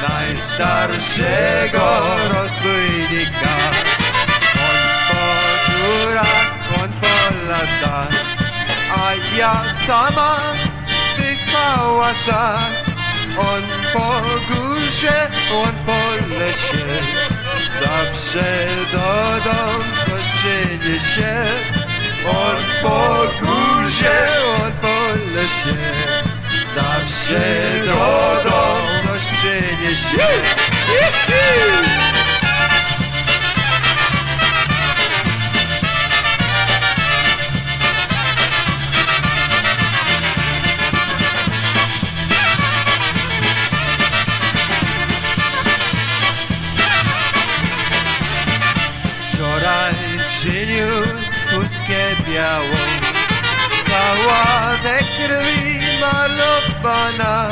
najstarszego 0.07 1.87
rozbójnika. 2.29 3.55
On 4.67 4.77
po 5.09 5.23
górach, 5.73 6.49
on 6.83 6.89
po 7.01 7.17
lasach, 7.49 8.15
a 8.91 9.13
ja 9.37 9.63
sama 9.87 10.31
w 10.87 11.21
tych 11.21 11.39
pałacach. 11.53 12.76
On 13.39 13.61
po 13.93 14.21
górze, 14.49 15.29
on 15.53 15.73
po 15.85 16.33
lesie, 16.39 16.85
zawsze 17.79 18.67
do 18.91 19.41
dom 19.45 19.83
coś 20.05 20.25
przyniesie. 20.31 21.45
On 22.29 22.57
po 22.81 23.27
górze, 23.41 24.27
on 24.61 24.71
po 24.81 24.97
lesie, 25.35 25.77
zawsze 26.75 27.41
do 27.85 28.49
dom 28.49 28.87
coś 29.05 29.25
przyniesie. 29.25 30.27
Białą, 52.37 52.75
cała 53.89 54.77
we 54.83 54.97
krwi 54.99 55.79
malowana. 56.01 57.49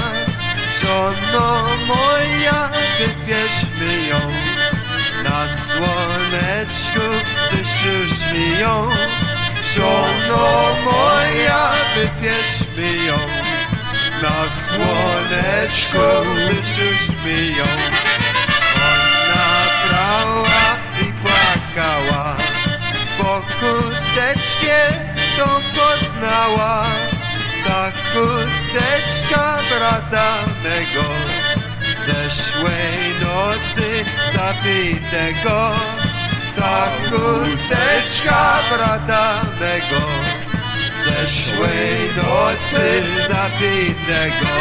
Żono 0.82 1.68
moja, 1.88 2.70
wybierz 3.00 3.60
mi 3.80 4.08
ją, 4.08 4.20
na 5.24 5.50
słoneczku 5.50 7.06
wysusz 7.52 8.20
mi 8.34 8.60
ją. 8.60 8.90
Żono 9.76 10.76
moja, 10.84 11.72
wybierz 11.96 12.60
mi 12.78 13.06
na 14.22 14.52
słoneczku 14.52 16.06
ją. 17.58 17.85
Tą 25.38 25.46
poznała. 25.76 26.86
Ta 27.68 27.92
chusteczka 27.92 29.60
brata 29.70 30.36
mego, 30.64 31.10
zeszłej 32.06 33.14
nocy 33.22 34.06
zabitego. 34.34 35.72
Ta 36.56 36.92
chusteczka 37.10 38.60
brata 38.72 39.42
mego, 39.60 40.08
zeszłej 41.06 42.10
nocy 42.16 43.04
zabitego. 43.28 44.56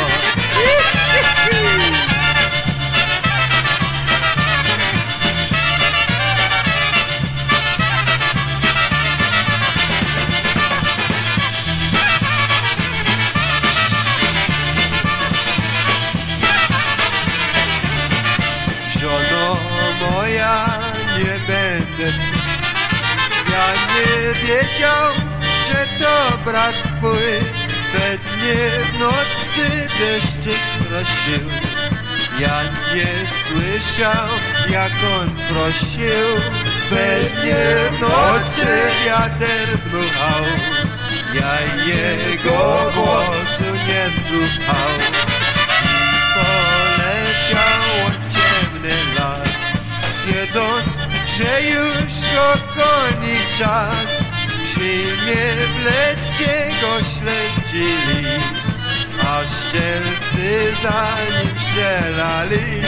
Wiedział, 24.43 25.13
że 25.67 26.05
to 26.05 26.39
brat 26.45 26.75
twój 26.99 27.65
we 27.95 28.19
dnie 28.19 28.71
w 28.93 28.99
nocy 28.99 29.89
deszczyk 29.99 30.61
prosił. 30.79 31.49
Ja 32.39 32.63
nie 32.95 33.07
słyszał, 33.47 34.29
jak 34.71 34.93
on 35.21 35.31
prosił. 35.49 36.27
We 36.91 37.31
dnie 37.31 37.67
w 37.93 38.01
nocy 38.01 38.67
wiatr 39.07 39.79
dmuchał. 39.87 40.45
Ja 41.35 41.61
jego 41.87 42.91
głosu 42.95 43.65
nie 43.89 44.07
słuchał. 44.25 44.89
Poleciał 46.35 48.11
w 48.11 48.35
ciemny 48.35 48.95
las, 49.19 49.49
wiedząc, 50.27 50.99
że 51.37 51.63
już 51.63 52.35
go 52.35 52.75
goni 52.77 53.39
czas. 53.59 54.24
Szli 54.75 55.05
mnie 55.23 55.55
w 55.67 55.85
lecie 55.85 56.71
go 56.81 56.99
śledzili, 56.99 58.27
a 59.21 59.47
ścielcy 59.47 60.75
za 60.83 61.17
nim 61.31 61.59
strzelali. 61.61 62.83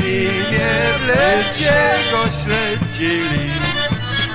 Mnie 0.00 0.74
w 0.98 1.06
lecie 1.06 1.78
go 2.10 2.22
śledzili, 2.42 3.50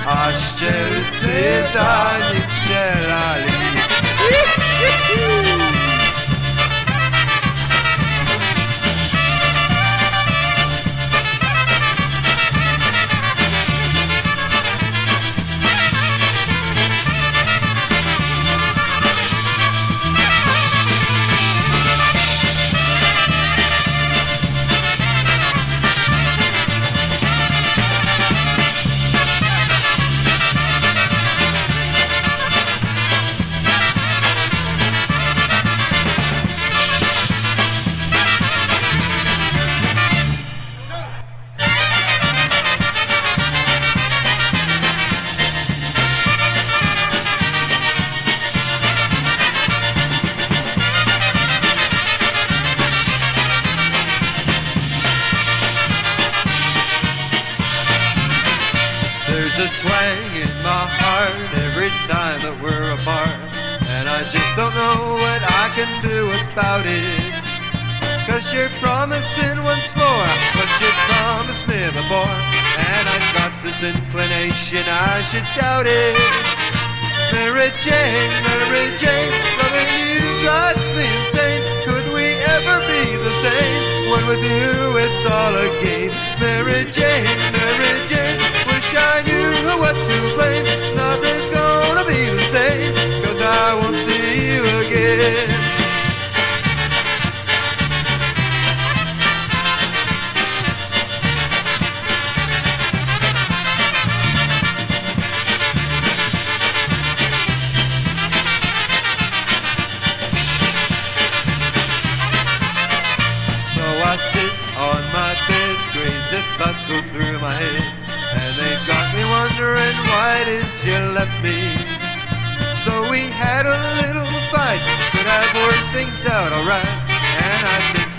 a 0.06 0.32
ścielcy 0.32 1.64
za 1.74 2.10
nim 2.32 2.42
strzelali. 2.50 3.52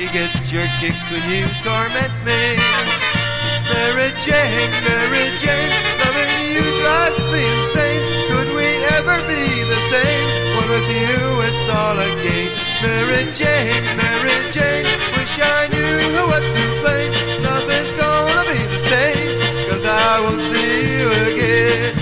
You 0.04 0.10
get 0.12 0.52
your 0.52 0.68
kicks 0.82 1.10
when 1.10 1.24
you 1.30 1.48
torment 1.64 2.12
me. 2.28 2.42
Mary 3.72 4.12
Jane, 4.20 4.72
Mary 4.84 5.32
Jane, 5.40 5.72
loving 6.02 6.34
you 6.52 6.64
drives 6.82 7.24
me 7.32 7.40
insane. 7.40 8.04
Could 8.28 8.50
we 8.54 8.68
ever 8.98 9.18
be 9.32 9.64
the 9.64 9.80
same? 9.94 10.28
When 10.58 10.70
with 10.76 10.90
you 10.92 11.20
it's 11.48 11.70
all 11.70 11.98
a 11.98 12.10
game. 12.22 12.52
Mary 12.82 13.32
Jane, 13.32 13.86
Mary 13.96 14.52
Jane, 14.52 14.84
wish 15.16 15.40
I 15.40 15.70
knew 15.72 16.28
what 16.28 16.44
to 16.56 16.66
blame. 16.82 17.14
Nothing's 17.42 17.94
gonna 17.96 18.44
be 18.52 18.60
the 18.76 18.80
same, 18.80 19.70
cause 19.70 19.86
I 19.86 20.20
won't 20.20 20.44
see 20.52 21.00
you 21.00 21.08
again. 21.32 21.93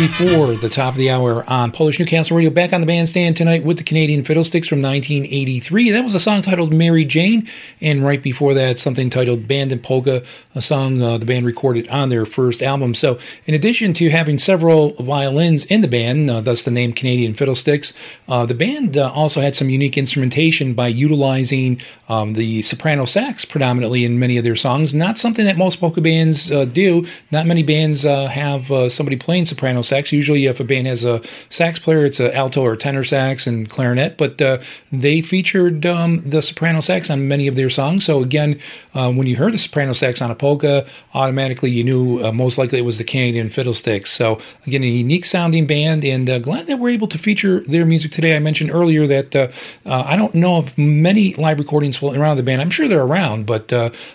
Before 0.00 0.54
the 0.54 0.70
top 0.70 0.94
of 0.94 0.98
the 0.98 1.10
hour 1.10 1.44
on 1.46 1.72
Polish 1.72 1.98
Newcastle 1.98 2.34
Radio. 2.34 2.48
Back 2.48 2.72
on 2.72 2.80
the 2.80 2.86
bandstand 2.86 3.36
tonight 3.36 3.64
with 3.64 3.76
the 3.76 3.84
Canadian 3.84 4.24
Fiddlesticks 4.24 4.66
from 4.66 4.80
1983. 4.80 5.90
That 5.90 6.04
was 6.04 6.14
a 6.14 6.18
song 6.18 6.40
titled 6.40 6.72
Mary 6.72 7.04
Jane. 7.04 7.46
And 7.82 8.02
right 8.02 8.22
before 8.22 8.54
that, 8.54 8.78
something 8.78 9.10
titled 9.10 9.46
Bandit 9.46 9.82
Polka, 9.82 10.24
a 10.54 10.62
song 10.62 11.02
uh, 11.02 11.18
the 11.18 11.26
band 11.26 11.44
recorded 11.44 11.86
on 11.88 12.08
their 12.08 12.24
first 12.24 12.62
album. 12.62 12.94
So, 12.94 13.18
in 13.44 13.52
addition 13.52 13.92
to 13.92 14.08
having 14.08 14.38
several 14.38 14.94
violins 14.94 15.66
in 15.66 15.82
the 15.82 15.88
band, 15.88 16.30
uh, 16.30 16.40
thus 16.40 16.62
the 16.62 16.70
name 16.70 16.94
Canadian 16.94 17.34
Fiddlesticks, 17.34 17.92
uh, 18.26 18.46
the 18.46 18.54
band 18.54 18.96
uh, 18.96 19.12
also 19.12 19.42
had 19.42 19.54
some 19.54 19.68
unique 19.68 19.98
instrumentation 19.98 20.72
by 20.72 20.88
utilizing 20.88 21.78
um, 22.08 22.32
the 22.32 22.62
soprano 22.62 23.04
sax 23.04 23.44
predominantly 23.44 24.06
in 24.06 24.18
many 24.18 24.38
of 24.38 24.44
their 24.44 24.56
songs. 24.56 24.94
Not 24.94 25.18
something 25.18 25.44
that 25.44 25.58
most 25.58 25.78
polka 25.78 26.00
bands 26.00 26.50
uh, 26.50 26.64
do. 26.64 27.06
Not 27.30 27.46
many 27.46 27.62
bands 27.62 28.06
uh, 28.06 28.28
have 28.28 28.90
somebody 28.90 29.16
playing 29.16 29.44
soprano 29.44 29.82
sax. 29.90 30.12
Usually, 30.12 30.46
if 30.46 30.58
a 30.60 30.64
band 30.64 30.86
has 30.86 31.04
a 31.04 31.20
sax 31.50 31.78
player, 31.78 32.04
it's 32.06 32.20
a 32.20 32.34
alto 32.34 32.62
or 32.62 32.76
tenor 32.76 33.04
sax 33.04 33.46
and 33.46 33.68
clarinet. 33.68 34.16
But 34.16 34.40
uh, 34.40 34.58
they 34.90 35.20
featured 35.20 35.84
um, 35.84 36.22
the 36.28 36.40
soprano 36.40 36.80
sax 36.80 37.10
on 37.10 37.28
many 37.28 37.46
of 37.46 37.56
their 37.56 37.68
songs. 37.70 38.06
So 38.06 38.22
again, 38.22 38.58
uh, 38.94 39.12
when 39.12 39.26
you 39.26 39.36
heard 39.36 39.52
the 39.52 39.58
soprano 39.58 39.92
sax 39.92 40.22
on 40.22 40.30
a 40.30 40.34
polka, 40.34 40.86
automatically 41.12 41.70
you 41.70 41.84
knew 41.84 42.24
uh, 42.24 42.32
most 42.32 42.56
likely 42.56 42.78
it 42.78 42.84
was 42.84 42.98
the 42.98 43.04
Canadian 43.04 43.50
Fiddlesticks. 43.50 44.10
So 44.10 44.38
again, 44.66 44.82
a 44.82 44.86
unique 44.86 45.26
sounding 45.26 45.66
band, 45.66 46.04
and 46.04 46.30
uh, 46.30 46.38
glad 46.38 46.66
that 46.68 46.78
we're 46.78 46.90
able 46.90 47.08
to 47.08 47.18
feature 47.18 47.60
their 47.60 47.84
music 47.84 48.12
today. 48.12 48.34
I 48.34 48.38
mentioned 48.38 48.70
earlier 48.70 49.06
that 49.06 49.36
uh, 49.36 49.48
I 49.84 50.16
don't 50.16 50.34
know 50.34 50.56
of 50.56 50.78
many 50.78 51.34
live 51.34 51.58
recordings 51.58 51.96
floating 51.96 52.20
around 52.20 52.36
the 52.38 52.42
band. 52.42 52.62
I'm 52.62 52.70
sure 52.70 52.88
they're 52.88 53.02
around, 53.02 53.46
but 53.46 53.72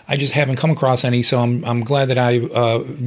I 0.08 0.16
just 0.16 0.32
haven't 0.32 0.56
come 0.56 0.70
across 0.70 1.04
any. 1.04 1.22
So 1.22 1.40
I'm, 1.40 1.64
I'm 1.64 1.82
glad 1.84 2.06
that 2.08 2.18
I 2.18 2.38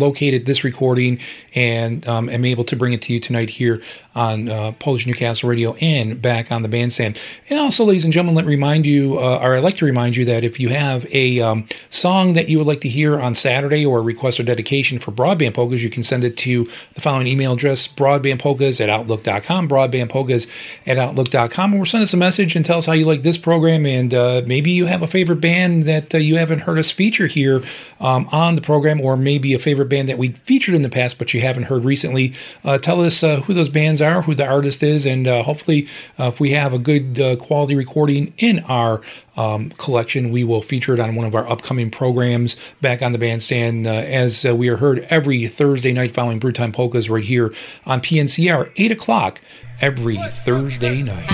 located 0.05 0.45
this 0.45 0.63
recording 0.63 1.19
and 1.55 2.07
um, 2.07 2.29
am 2.29 2.45
able 2.45 2.58
to 2.65 2.75
bring 2.75 2.93
it 2.93 3.01
to 3.03 3.13
you 3.13 3.19
tonight 3.19 3.51
here 3.51 3.81
on 4.15 4.49
uh, 4.49 4.71
Polish 4.79 5.05
Newcastle 5.05 5.49
Radio 5.49 5.75
and 5.75 6.21
back 6.21 6.51
on 6.51 6.61
the 6.61 6.67
bandstand. 6.67 7.19
And 7.49 7.59
also, 7.59 7.85
ladies 7.85 8.03
and 8.03 8.11
gentlemen, 8.11 8.35
let 8.35 8.45
me 8.45 8.51
remind 8.51 8.85
you, 8.85 9.19
uh, 9.19 9.39
or 9.41 9.55
I'd 9.55 9.63
like 9.63 9.77
to 9.77 9.85
remind 9.85 10.15
you 10.15 10.25
that 10.25 10.43
if 10.43 10.59
you 10.59 10.69
have 10.69 11.05
a 11.13 11.39
um, 11.39 11.67
song 11.89 12.33
that 12.33 12.49
you 12.49 12.57
would 12.57 12.67
like 12.67 12.81
to 12.81 12.89
hear 12.89 13.19
on 13.19 13.35
Saturday 13.35 13.85
or 13.85 14.01
request 14.01 14.39
or 14.39 14.43
dedication 14.43 14.99
for 14.99 15.11
Broadband 15.11 15.53
Polkas, 15.53 15.83
you 15.83 15.89
can 15.89 16.03
send 16.03 16.23
it 16.23 16.35
to 16.37 16.65
the 16.93 17.01
following 17.01 17.27
email 17.27 17.53
address, 17.53 17.87
broadbandpolkas 17.87 18.81
at 18.81 18.89
outlook.com, 18.89 19.69
broadbandpolkas 19.69 20.47
at 20.87 20.97
outlook.com, 20.97 21.75
or 21.75 21.85
send 21.85 22.03
us 22.03 22.13
a 22.13 22.17
message 22.17 22.55
and 22.55 22.65
tell 22.65 22.79
us 22.79 22.87
how 22.87 22.93
you 22.93 23.05
like 23.05 23.21
this 23.21 23.37
program. 23.37 23.85
And 23.85 24.13
uh, 24.13 24.41
maybe 24.45 24.71
you 24.71 24.87
have 24.87 25.01
a 25.01 25.07
favorite 25.07 25.41
band 25.41 25.83
that 25.83 26.13
uh, 26.15 26.17
you 26.17 26.37
haven't 26.37 26.59
heard 26.59 26.79
us 26.79 26.91
feature 26.91 27.27
here 27.27 27.63
um, 27.99 28.27
on 28.31 28.55
the 28.55 28.61
program, 28.61 28.99
or 29.01 29.15
maybe 29.15 29.53
a 29.53 29.59
favorite 29.59 29.89
band 29.89 30.09
that 30.09 30.17
we 30.17 30.29
featured 30.29 30.75
in 30.75 30.81
the 30.81 30.89
past 30.89 31.19
but 31.19 31.33
you 31.33 31.41
haven't 31.41 31.63
heard 31.63 31.83
recently. 31.83 32.33
Uh, 32.63 32.77
tell 32.77 33.01
us 33.01 33.23
uh, 33.23 33.41
who 33.41 33.53
those 33.53 33.69
bands 33.69 34.01
are, 34.01 34.23
who 34.23 34.35
the 34.35 34.47
artist 34.47 34.83
is, 34.83 35.05
and 35.05 35.27
uh, 35.27 35.43
hopefully, 35.43 35.87
if 36.17 36.39
we 36.39 36.51
have 36.51 36.73
a 36.73 36.79
good 36.79 37.39
quality 37.39 37.75
recording 37.75 38.33
in 38.37 38.59
our 38.65 39.01
um, 39.37 39.69
collection, 39.71 40.31
we 40.31 40.43
will 40.43 40.61
feature 40.61 40.93
it 40.93 40.99
on 40.99 41.15
one 41.15 41.25
of 41.25 41.35
our 41.35 41.47
upcoming 41.47 41.89
programs 41.89 42.57
back 42.81 43.01
on 43.01 43.11
the 43.11 43.19
bandstand, 43.19 43.87
as 43.87 44.43
we 44.43 44.69
are 44.69 44.77
heard 44.77 45.05
every 45.09 45.47
Thursday 45.47 45.93
night 45.93 46.11
following 46.11 46.39
Brewtime 46.39 46.73
Polkas 46.73 47.09
right 47.09 47.23
here 47.23 47.53
on 47.85 48.01
PNCR, 48.01 48.71
8 48.75 48.91
o'clock 48.91 49.41
every 49.81 50.17
Thursday 50.17 51.03
night. 51.03 51.29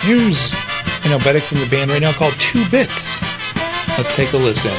Here's 0.00 0.54
an 1.04 1.18
oberek 1.18 1.42
from 1.42 1.58
the 1.58 1.68
band 1.68 1.90
right 1.90 2.00
now 2.00 2.12
called 2.12 2.34
Two 2.38 2.68
Bits. 2.70 3.20
Let's 3.88 4.14
take 4.14 4.32
a 4.32 4.38
listen. 4.38 4.70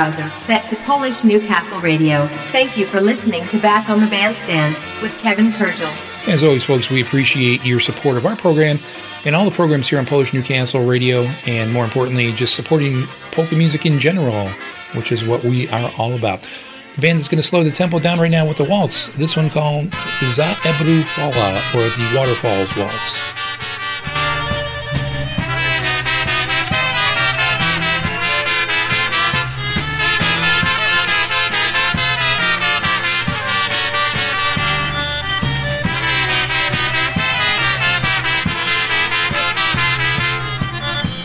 Browser 0.00 0.30
set 0.38 0.66
to 0.70 0.76
Polish 0.76 1.24
Newcastle 1.24 1.78
Radio. 1.80 2.26
Thank 2.52 2.74
you 2.78 2.86
for 2.86 3.02
listening 3.02 3.46
to 3.48 3.58
Back 3.58 3.90
on 3.90 4.00
the 4.00 4.06
Bandstand 4.06 4.74
with 5.02 5.12
Kevin 5.18 5.50
Kurdziel. 5.50 5.92
As 6.26 6.42
always, 6.42 6.64
folks, 6.64 6.88
we 6.88 7.02
appreciate 7.02 7.66
your 7.66 7.80
support 7.80 8.16
of 8.16 8.24
our 8.24 8.34
program 8.34 8.78
and 9.26 9.36
all 9.36 9.44
the 9.44 9.54
programs 9.54 9.90
here 9.90 9.98
on 9.98 10.06
Polish 10.06 10.32
Newcastle 10.32 10.86
Radio, 10.86 11.24
and 11.46 11.70
more 11.70 11.84
importantly, 11.84 12.32
just 12.32 12.56
supporting 12.56 13.02
polka 13.32 13.54
music 13.54 13.84
in 13.84 13.98
general, 13.98 14.48
which 14.94 15.12
is 15.12 15.22
what 15.22 15.44
we 15.44 15.68
are 15.68 15.92
all 15.98 16.14
about. 16.14 16.48
The 16.94 17.02
band 17.02 17.20
is 17.20 17.28
going 17.28 17.42
to 17.42 17.46
slow 17.46 17.62
the 17.62 17.70
tempo 17.70 17.98
down 17.98 18.18
right 18.18 18.30
now 18.30 18.48
with 18.48 18.58
a 18.60 18.64
waltz. 18.64 19.08
This 19.08 19.36
one 19.36 19.50
called 19.50 19.92
Za 20.30 20.54
Ebru 20.62 21.04
Fala, 21.04 21.60
or 21.74 21.90
the 21.90 22.14
Waterfalls 22.16 22.74
Waltz. 22.74 23.20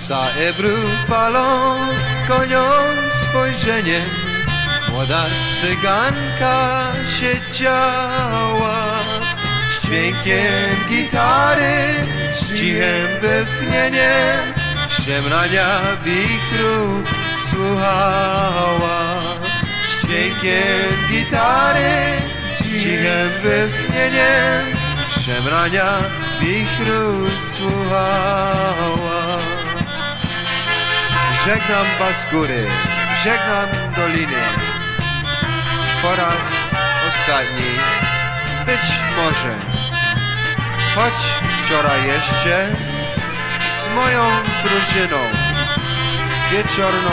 Za 0.07 0.29
Ebru 0.49 0.77
falą 1.07 1.77
gonią 2.27 2.63
spojrzeniem 3.21 4.09
Młoda 4.89 5.25
cyganka 5.61 6.91
siedziała 7.19 8.75
Z 9.71 9.85
dźwiękiem 9.85 10.89
gitary, 10.89 11.75
z 12.33 12.53
cichym 12.53 13.21
westchnieniem 13.21 14.53
Szemrania 14.89 15.81
wichru 16.03 17.03
słuchała 17.49 19.21
Z 19.87 20.05
dźwiękiem 20.05 21.09
gitary, 21.09 22.21
z 22.57 22.63
cichym 22.63 23.29
westchnieniem 23.43 24.75
Szemrania 25.07 25.99
wichru 26.41 27.29
słuchała 27.53 29.24
Żegnam 31.45 31.85
was 31.99 32.27
góry, 32.31 32.67
żegnam 33.23 33.93
doliny. 33.95 34.43
Po 36.01 36.15
raz 36.15 36.45
ostatni, 37.07 37.71
być 38.65 38.99
może, 39.17 39.55
choć 40.95 41.13
wczoraj 41.63 42.07
jeszcze 42.07 42.67
z 43.77 43.89
moją 43.95 44.29
drużyną 44.63 45.17
wieczorną 46.51 47.11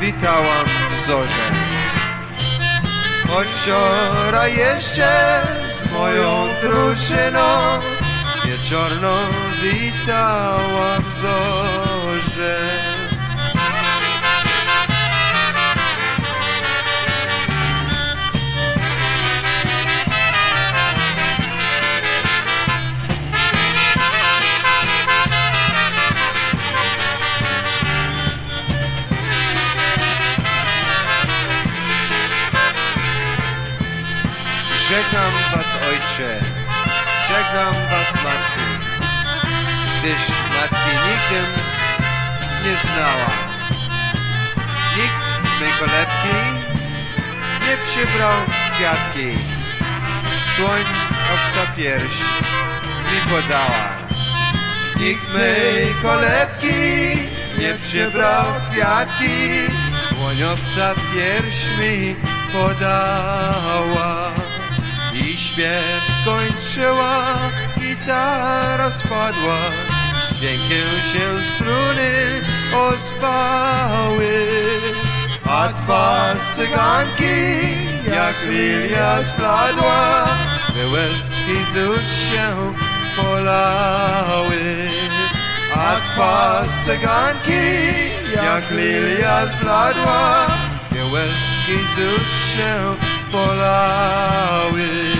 witałam 0.00 0.66
zorze. 1.06 1.50
Choć 3.28 3.48
wczoraj 3.48 4.56
jeszcze 4.56 5.42
z 5.66 5.92
moją 5.92 6.48
drużyną 6.62 7.80
wieczorną 8.44 9.16
witałam 9.62 11.04
zorze. 11.22 12.91
Żegnam 34.92 35.32
was 35.52 35.76
ojcze, 35.88 36.40
żegnam 37.28 37.74
was 37.74 38.24
matki, 38.24 38.64
gdyż 39.98 40.28
matki 40.54 40.92
nigdy 41.06 41.40
nie 42.64 42.76
znała. 42.76 43.30
Nikt 44.96 45.60
mej 45.60 45.72
kolebki 45.72 46.36
nie 47.68 47.76
przybrał 47.84 48.32
kwiatki, 48.74 49.38
dłoń 50.58 50.82
obca 51.34 51.72
pierś 51.76 52.16
mi 53.12 53.30
podała. 53.30 53.96
Nikt 55.00 55.28
mej 55.28 55.94
kolebki 56.02 56.74
nie 57.58 57.74
przybrał 57.74 58.44
kwiatki, 58.70 59.32
dłoń 60.10 60.42
obca 60.42 60.94
pierś 60.94 61.68
mi 61.78 62.16
podała. 62.52 64.21
Śpiew 65.52 66.02
skończyła, 66.22 67.24
gitara 67.78 68.90
spadła, 68.90 69.58
z 70.22 70.36
dźwiękiem 70.36 71.02
się 71.12 71.44
struny 71.54 72.40
ozwały. 72.74 74.32
A 75.44 75.68
twarz 75.68 76.54
cyganki, 76.54 77.76
jak 78.14 78.36
lilia 78.50 79.24
spladła, 79.24 80.28
by 80.74 80.88
łezki 80.88 81.56
z 81.72 82.10
się 82.10 82.74
polały. 83.16 84.88
A 85.74 85.96
twarz 86.14 86.70
cyganki, 86.84 87.64
jak 88.34 88.70
lilia 88.70 89.46
zbladła, 89.46 90.46
by 90.90 91.04
łezki 91.04 91.78
z 91.94 92.52
się 92.52 92.96
polały. 93.32 95.11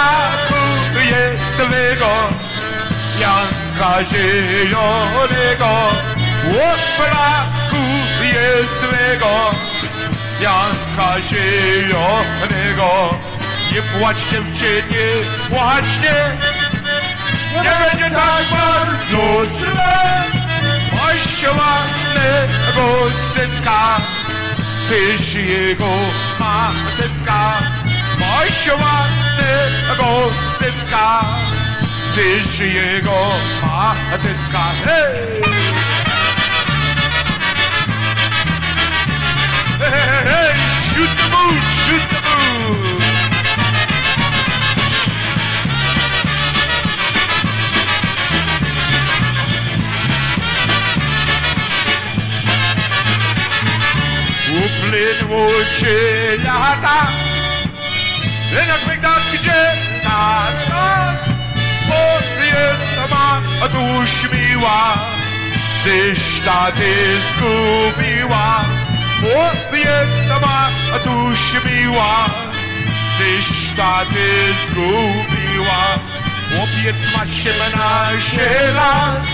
오빠라그의 0.00 1.38
슬레고 1.56 2.04
양가지요 3.20 4.76
내가 5.30 5.64
오빠라그의 6.48 8.36
슬레고 8.78 9.24
양가지요 10.42 11.94
내가 12.48 12.80
nie 13.72 13.82
płaczcie 13.82 14.40
w 14.40 14.48
nie 14.90 15.08
płaczcie 15.48 16.16
Nie 17.52 17.62
będzie 17.62 18.10
tak 18.10 18.44
bardzo 18.50 19.22
źle 19.58 20.24
Osiołanego 21.06 22.86
synka 23.34 23.84
Tyś 24.88 25.34
jego 25.34 25.92
matynka 26.38 27.42
Osiołanego 28.46 29.19
synka 30.61 31.25
Tyś 32.15 32.59
jego 32.59 33.31
matynka 33.61 34.63
Hej! 34.85 35.41
Hey, 39.79 39.89
hey, 39.89 40.23
hey, 40.31 40.57
shoot 40.87 41.11
the 41.17 41.27
moon, 41.33 41.61
shoot 41.83 42.05
the 42.09 42.21
moon. 42.27 43.01
Upłynęło 54.65 55.49
cię 55.79 55.97
lata 56.43 57.07
Synek 57.11 57.30
mych 58.87 58.99
dat 58.99 59.23
gdzie? 59.33 59.61
Tata 60.03 61.13
Powiedz 61.87 62.81
sama, 62.95 63.41
a 63.63 63.67
dusz 63.67 64.31
miła. 64.33 64.97
Tyś 65.83 66.41
taty 66.45 66.93
zgubiła 67.31 68.65
Powiedz 69.21 70.27
sama, 70.27 70.69
a 70.95 70.99
dusz 70.99 71.53
miła. 71.65 72.25
Tyś 73.17 73.69
taty 73.77 74.29
zgubiła 74.67 75.81
Chłopiec 76.49 77.13
ma 77.17 77.25
17 77.25 78.71
lat. 78.75 79.25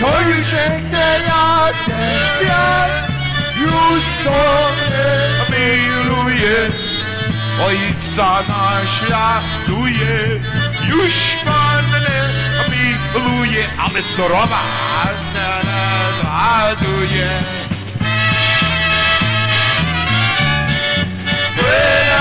To 0.00 0.20
już 0.20 0.52
nie 0.92 1.20
ja 1.26 1.68
ten 1.86 2.18
świat 2.40 3.14
już 3.56 4.04
to 4.24 4.70
nie 5.50 5.78
miluje, 5.78 6.70
ojca 7.66 8.03
zanašla 8.14 9.42
duje 9.66 10.40
Już 10.88 11.14
pan 11.44 11.84
miłuje 12.70 13.64
Ale 13.78 14.02
zdrowa 14.02 14.62
raduje 16.22 17.44
Hey! 21.56 22.13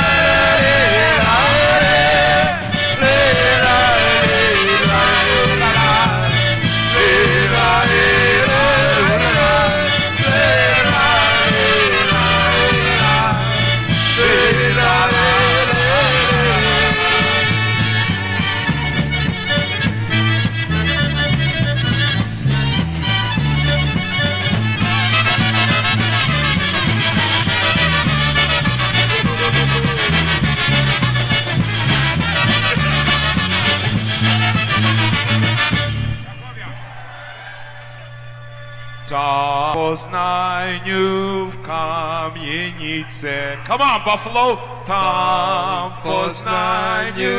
Kamienicy. 43.24 43.58
Come 43.66 43.82
on, 43.82 44.02
Buffalo! 44.04 44.58
Tam 44.86 45.92
w 45.92 45.94
Poznaniu 46.04 47.30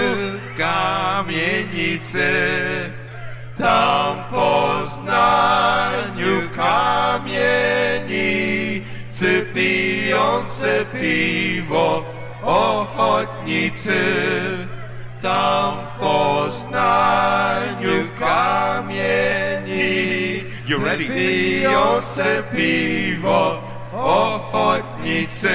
kamienicy. 0.57 2.31
Tam 3.57 4.17
w 4.17 4.25
Poznaniu 4.35 6.41
w 6.43 6.51
kamienicy 6.57 7.35
pijące 9.55 10.85
piwo 10.85 12.05
ochotnicy. 12.43 14.03
Tam 15.23 15.87
w 15.87 15.91
Poznaniu 16.01 18.05
w 18.05 18.19
kamieni 18.19 19.85
You 20.67 20.79
ready? 20.79 21.05
Pijące 21.05 22.43
piwo 22.57 23.74
ochotnicy. 24.05 25.49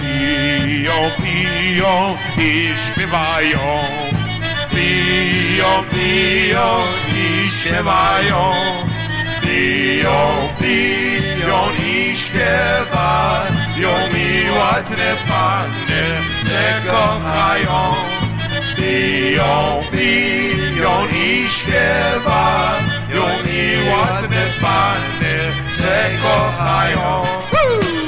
Piją, 0.00 1.10
piją 1.22 2.16
i 2.38 2.74
śpiewają. 2.78 4.05
Piją, 4.76 5.84
piją 5.90 6.68
i 7.14 7.48
śpiewają. 7.50 8.52
Piją, 9.42 10.48
piją 10.60 11.58
i 11.86 12.16
śpiewają. 12.16 13.92
I 14.14 14.50
ładne 14.58 15.16
panny 15.28 16.04
se 16.44 16.90
kochają. 16.90 17.94
Piją, 18.76 19.80
piją 19.92 21.06
i 21.12 21.48
śpiewają. 21.48 23.22
I 23.46 23.90
ładne 23.90 24.46
panny 24.60 25.52
se 25.78 26.10
kochają. 26.22 27.24
Woo! 27.52 28.05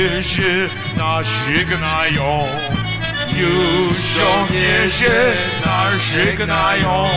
żołnierzy 0.00 0.68
nasi 0.96 1.66
gnają. 1.66 2.46
Już 3.36 3.96
żołnierze 3.98 5.32
nasi 5.66 6.36
gnają. 6.36 7.08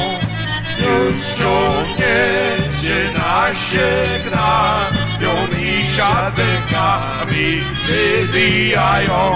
Już 0.79 1.37
żołnierze 1.37 3.13
nasi 3.17 3.77
gnają 4.23 5.47
i 5.59 5.85
siatkami 5.85 7.63
wybijają. 7.87 9.35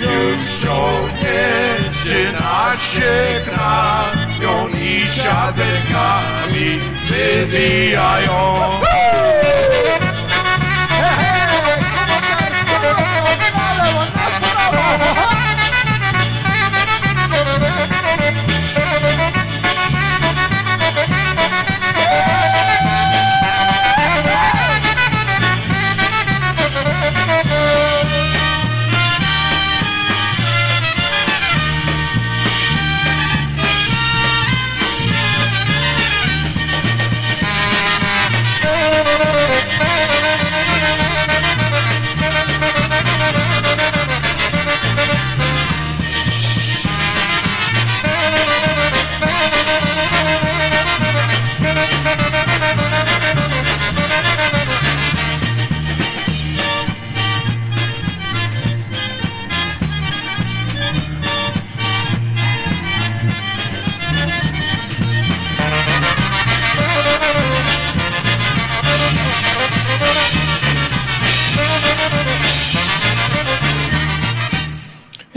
Już 0.00 0.48
żołnierze 0.62 2.32
nasi 2.32 3.00
gnają 3.44 4.68
i 4.68 5.10
siatkami 5.10 6.80
wybijają. 7.08 8.34
ஒன்னா 14.00 15.33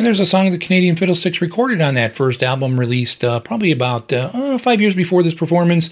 there's 0.07 0.21
a 0.21 0.25
song 0.25 0.49
the 0.51 0.57
Canadian 0.57 0.95
Fiddlesticks 0.95 1.41
recorded 1.41 1.81
on 1.81 1.95
that 1.95 2.13
first 2.13 2.41
album 2.41 2.79
released 2.79 3.25
uh, 3.25 3.41
probably 3.41 3.73
about 3.73 4.13
uh, 4.13 4.31
uh 4.33 4.57
five 4.57 4.79
years 4.79 4.95
before 4.95 5.21
this 5.21 5.33
performance, 5.33 5.89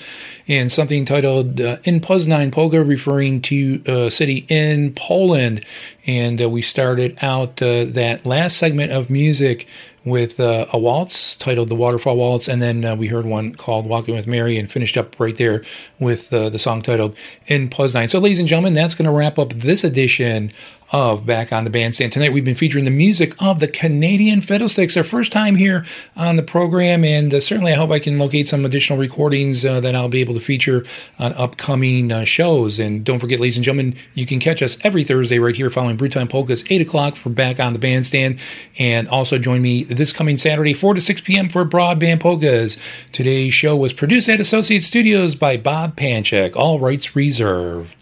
and 0.47 0.71
something 0.71 1.03
titled 1.03 1.59
uh, 1.59 1.79
In 1.83 1.99
Poznań 1.99 2.49
Polka, 2.49 2.81
referring 2.81 3.41
to 3.41 3.83
a 3.85 4.09
city 4.09 4.45
in 4.47 4.93
Poland. 4.93 5.65
And 6.07 6.41
uh, 6.41 6.49
we 6.49 6.61
started 6.61 7.17
out 7.21 7.61
uh, 7.61 7.83
that 7.89 8.25
last 8.25 8.55
segment 8.55 8.93
of 8.93 9.09
music 9.09 9.67
with 10.05 10.39
uh, 10.39 10.67
a 10.71 10.77
waltz 10.77 11.35
titled 11.35 11.67
The 11.67 11.75
Waterfall 11.75 12.15
Waltz, 12.15 12.47
and 12.47 12.61
then 12.61 12.85
uh, 12.85 12.95
we 12.95 13.07
heard 13.07 13.25
one 13.25 13.55
called 13.55 13.87
Walking 13.87 14.15
with 14.15 14.27
Mary 14.27 14.57
and 14.57 14.71
finished 14.71 14.97
up 14.97 15.19
right 15.19 15.35
there 15.35 15.63
with 15.99 16.31
uh, 16.31 16.49
the 16.49 16.59
song 16.59 16.83
titled 16.83 17.17
In 17.47 17.69
Poznań. 17.69 18.09
So, 18.09 18.19
ladies 18.19 18.37
and 18.37 18.47
gentlemen, 18.47 18.75
that's 18.75 18.93
going 18.93 19.11
to 19.11 19.11
wrap 19.11 19.39
up 19.39 19.49
this 19.49 19.83
edition 19.83 20.51
of 20.91 21.25
Back 21.25 21.51
on 21.51 21.63
the 21.63 21.69
Bandstand. 21.69 22.11
Tonight 22.11 22.31
we've 22.31 22.45
been 22.45 22.55
featuring 22.55 22.85
the 22.85 22.91
music 22.91 23.35
of 23.41 23.59
the 23.59 23.67
Canadian 23.67 24.41
Fiddlesticks, 24.41 24.93
their 24.93 25.03
first 25.03 25.31
time 25.31 25.55
here 25.55 25.85
on 26.15 26.35
the 26.35 26.43
program, 26.43 27.03
and 27.03 27.33
uh, 27.33 27.39
certainly 27.39 27.73
I 27.73 27.75
hope 27.75 27.91
I 27.91 27.99
can 27.99 28.17
locate 28.17 28.47
some 28.47 28.65
additional 28.65 28.99
recordings 28.99 29.65
uh, 29.65 29.79
that 29.79 29.95
I'll 29.95 30.09
be 30.09 30.21
able 30.21 30.35
to 30.35 30.39
feature 30.39 30.85
on 31.17 31.33
upcoming 31.33 32.11
uh, 32.11 32.23
shows. 32.23 32.79
And 32.79 33.03
don't 33.03 33.19
forget, 33.19 33.39
ladies 33.39 33.57
and 33.57 33.63
gentlemen, 33.63 33.95
you 34.13 34.25
can 34.25 34.39
catch 34.39 34.61
us 34.61 34.77
every 34.83 35.03
Thursday 35.03 35.39
right 35.39 35.55
here 35.55 35.69
following 35.69 35.97
Brewtime 35.97 36.29
Polkas, 36.29 36.63
8 36.69 36.81
o'clock 36.81 37.15
for 37.15 37.29
Back 37.29 37.59
on 37.59 37.73
the 37.73 37.79
Bandstand, 37.79 38.39
and 38.77 39.07
also 39.09 39.37
join 39.37 39.61
me 39.61 39.83
this 39.83 40.13
coming 40.13 40.37
Saturday, 40.37 40.73
4 40.73 40.93
to 40.93 41.01
6 41.01 41.21
p.m. 41.21 41.49
for 41.49 41.65
Broadband 41.65 42.19
Polkas. 42.19 42.77
Today's 43.11 43.53
show 43.53 43.75
was 43.75 43.93
produced 43.93 44.29
at 44.29 44.39
Associate 44.39 44.83
Studios 44.83 45.35
by 45.35 45.57
Bob 45.57 45.95
Panchek, 45.95 46.55
all 46.55 46.79
rights 46.79 47.15
reserved. 47.15 47.95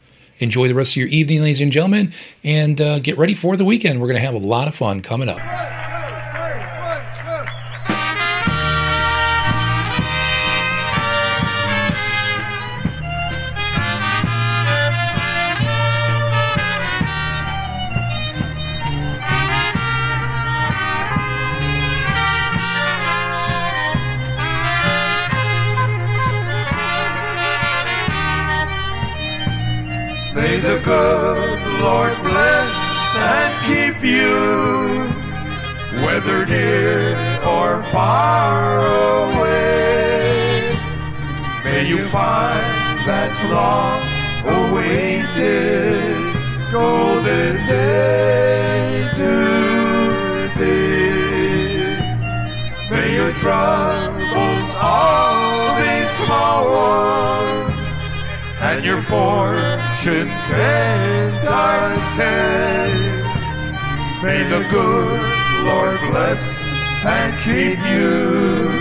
Enjoy 0.43 0.67
the 0.67 0.75
rest 0.75 0.91
of 0.93 0.97
your 0.97 1.07
evening, 1.07 1.41
ladies 1.41 1.61
and 1.61 1.71
gentlemen, 1.71 2.11
and 2.43 2.79
uh, 2.81 2.99
get 2.99 3.17
ready 3.17 3.33
for 3.33 3.55
the 3.55 3.63
weekend. 3.63 4.01
We're 4.01 4.07
going 4.07 4.19
to 4.19 4.25
have 4.25 4.35
a 4.35 4.45
lot 4.45 4.67
of 4.67 4.75
fun 4.75 5.01
coming 5.01 5.29
up. 5.29 5.92
May 30.53 30.59
the 30.59 30.77
good 30.83 31.59
Lord 31.81 32.15
bless 32.21 32.71
and 33.15 33.51
keep 33.65 34.03
you, 34.03 35.09
whether 36.05 36.45
near 36.45 37.17
or 37.41 37.81
far 37.81 38.77
away. 39.31 40.77
May 41.63 41.87
you 41.87 42.03
find 42.05 42.99
that 43.09 43.33
long 43.49 43.99
awaited 44.45 46.21
golden 46.71 47.55
day 47.65 49.09
today. 49.17 50.53
May 52.91 53.15
your 53.15 53.33
troubles 53.33 54.69
all 54.79 55.75
be 55.79 56.05
small 56.05 57.72
and 58.63 58.85
your 58.85 59.01
fortune 59.01 60.29
ten 60.47 61.45
times 61.45 61.97
ten. 62.15 62.89
May 64.23 64.43
the 64.47 64.65
good 64.71 65.21
Lord 65.65 65.99
bless 66.09 66.61
and 67.03 67.35
keep 67.43 67.77
you 67.91 68.71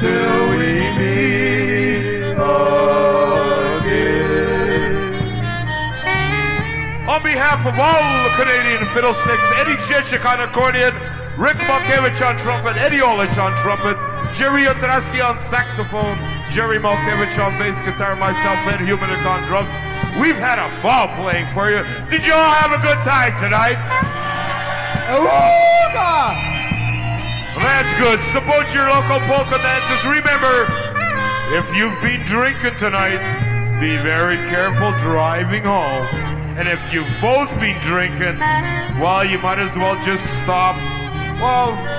till 0.00 0.48
we 0.56 0.80
meet 0.96 2.32
again. 2.40 4.08
On 7.06 7.22
behalf 7.22 7.66
of 7.66 7.78
all 7.78 8.24
the 8.24 8.30
Canadian 8.34 8.86
Fiddlesticks, 8.94 9.52
Eddie 9.56 9.76
Sheshik 9.76 10.24
on 10.24 10.40
accordion, 10.40 10.94
Rick 11.36 11.58
Malkevich 11.68 12.26
on 12.26 12.38
trumpet, 12.38 12.78
Eddie 12.78 13.00
Olish 13.00 13.36
on 13.36 13.54
trumpet, 13.58 13.97
Jerry 14.34 14.64
Andrasky 14.64 15.24
on 15.24 15.38
saxophone, 15.38 16.18
Jerry 16.50 16.78
Malkevich 16.78 17.38
on 17.42 17.58
bass 17.58 17.80
guitar, 17.80 18.14
myself, 18.16 18.58
Ed 18.66 18.80
Humanik 18.80 19.24
on 19.26 19.46
drums. 19.48 19.72
We've 20.20 20.38
had 20.38 20.58
a 20.58 20.68
ball 20.82 21.08
playing 21.16 21.46
for 21.52 21.70
you. 21.70 21.82
Did 22.10 22.26
you 22.26 22.32
all 22.32 22.54
have 22.54 22.72
a 22.72 22.82
good 22.82 23.02
time 23.04 23.36
tonight? 23.36 23.78
That's 27.58 27.92
good. 27.98 28.20
Support 28.30 28.74
your 28.74 28.88
local 28.88 29.20
polka 29.26 29.58
dancers. 29.58 30.04
Remember, 30.04 30.66
if 31.56 31.74
you've 31.74 32.00
been 32.00 32.24
drinking 32.24 32.76
tonight, 32.78 33.18
be 33.80 33.96
very 33.96 34.36
careful 34.48 34.92
driving 34.98 35.62
home. 35.62 36.06
And 36.58 36.68
if 36.68 36.92
you've 36.92 37.08
both 37.20 37.50
been 37.60 37.78
drinking, 37.80 38.38
well, 39.00 39.24
you 39.24 39.38
might 39.38 39.58
as 39.58 39.76
well 39.76 40.00
just 40.02 40.40
stop. 40.40 40.76
Well, 41.40 41.97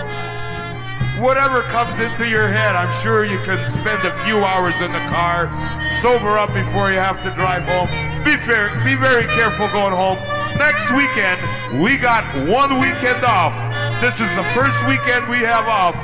whatever 1.20 1.62
comes 1.64 2.00
into 2.00 2.28
your 2.28 2.48
head, 2.48 2.76
I'm 2.76 2.92
sure 3.02 3.26
you 3.26 3.40
can 3.40 3.68
spend 3.68 4.06
a 4.08 4.14
few 4.24 4.38
hours 4.38 4.80
in 4.82 4.92
the 4.92 5.06
car, 5.08 5.52
sober 6.02 6.38
up 6.38 6.54
before 6.54 6.92
you 6.92 7.00
have 7.00 7.22
to 7.24 7.34
drive 7.36 7.64
home. 7.64 7.88
Be 8.24 8.38
fair, 8.38 8.70
be 8.84 8.96
very 8.96 9.26
careful 9.26 9.68
going 9.70 9.94
home. 9.94 10.18
Next 10.58 10.92
weekend, 10.92 11.40
we 11.82 11.98
got 11.98 12.24
one 12.48 12.80
weekend 12.80 13.24
off. 13.24 13.54
This 14.02 14.20
is 14.22 14.34
the 14.36 14.44
first 14.56 14.80
weekend 14.88 15.28
we 15.28 15.40
have 15.40 15.68
off 15.68 15.96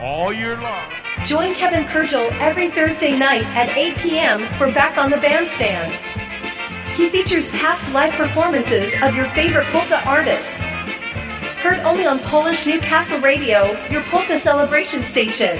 all 0.00 0.32
year 0.32 0.56
long. 0.56 0.92
Join 1.24 1.54
Kevin 1.54 1.84
Kurdziel 1.84 2.30
every 2.38 2.70
Thursday 2.70 3.18
night 3.18 3.44
at 3.56 3.76
8 3.76 3.96
p.m. 3.98 4.46
for 4.54 4.70
Back 4.72 4.98
on 4.98 5.10
the 5.10 5.16
Bandstand. 5.16 5.92
He 6.94 7.08
features 7.08 7.48
past 7.48 7.92
live 7.92 8.12
performances 8.14 8.92
of 9.02 9.14
your 9.14 9.26
favorite 9.30 9.66
polka 9.68 10.06
artists. 10.06 10.67
Heard 11.68 11.80
only 11.80 12.06
on 12.06 12.18
Polish 12.20 12.66
Newcastle 12.66 13.20
Radio, 13.20 13.78
your 13.90 14.02
polka 14.04 14.38
celebration 14.38 15.02
station. 15.04 15.54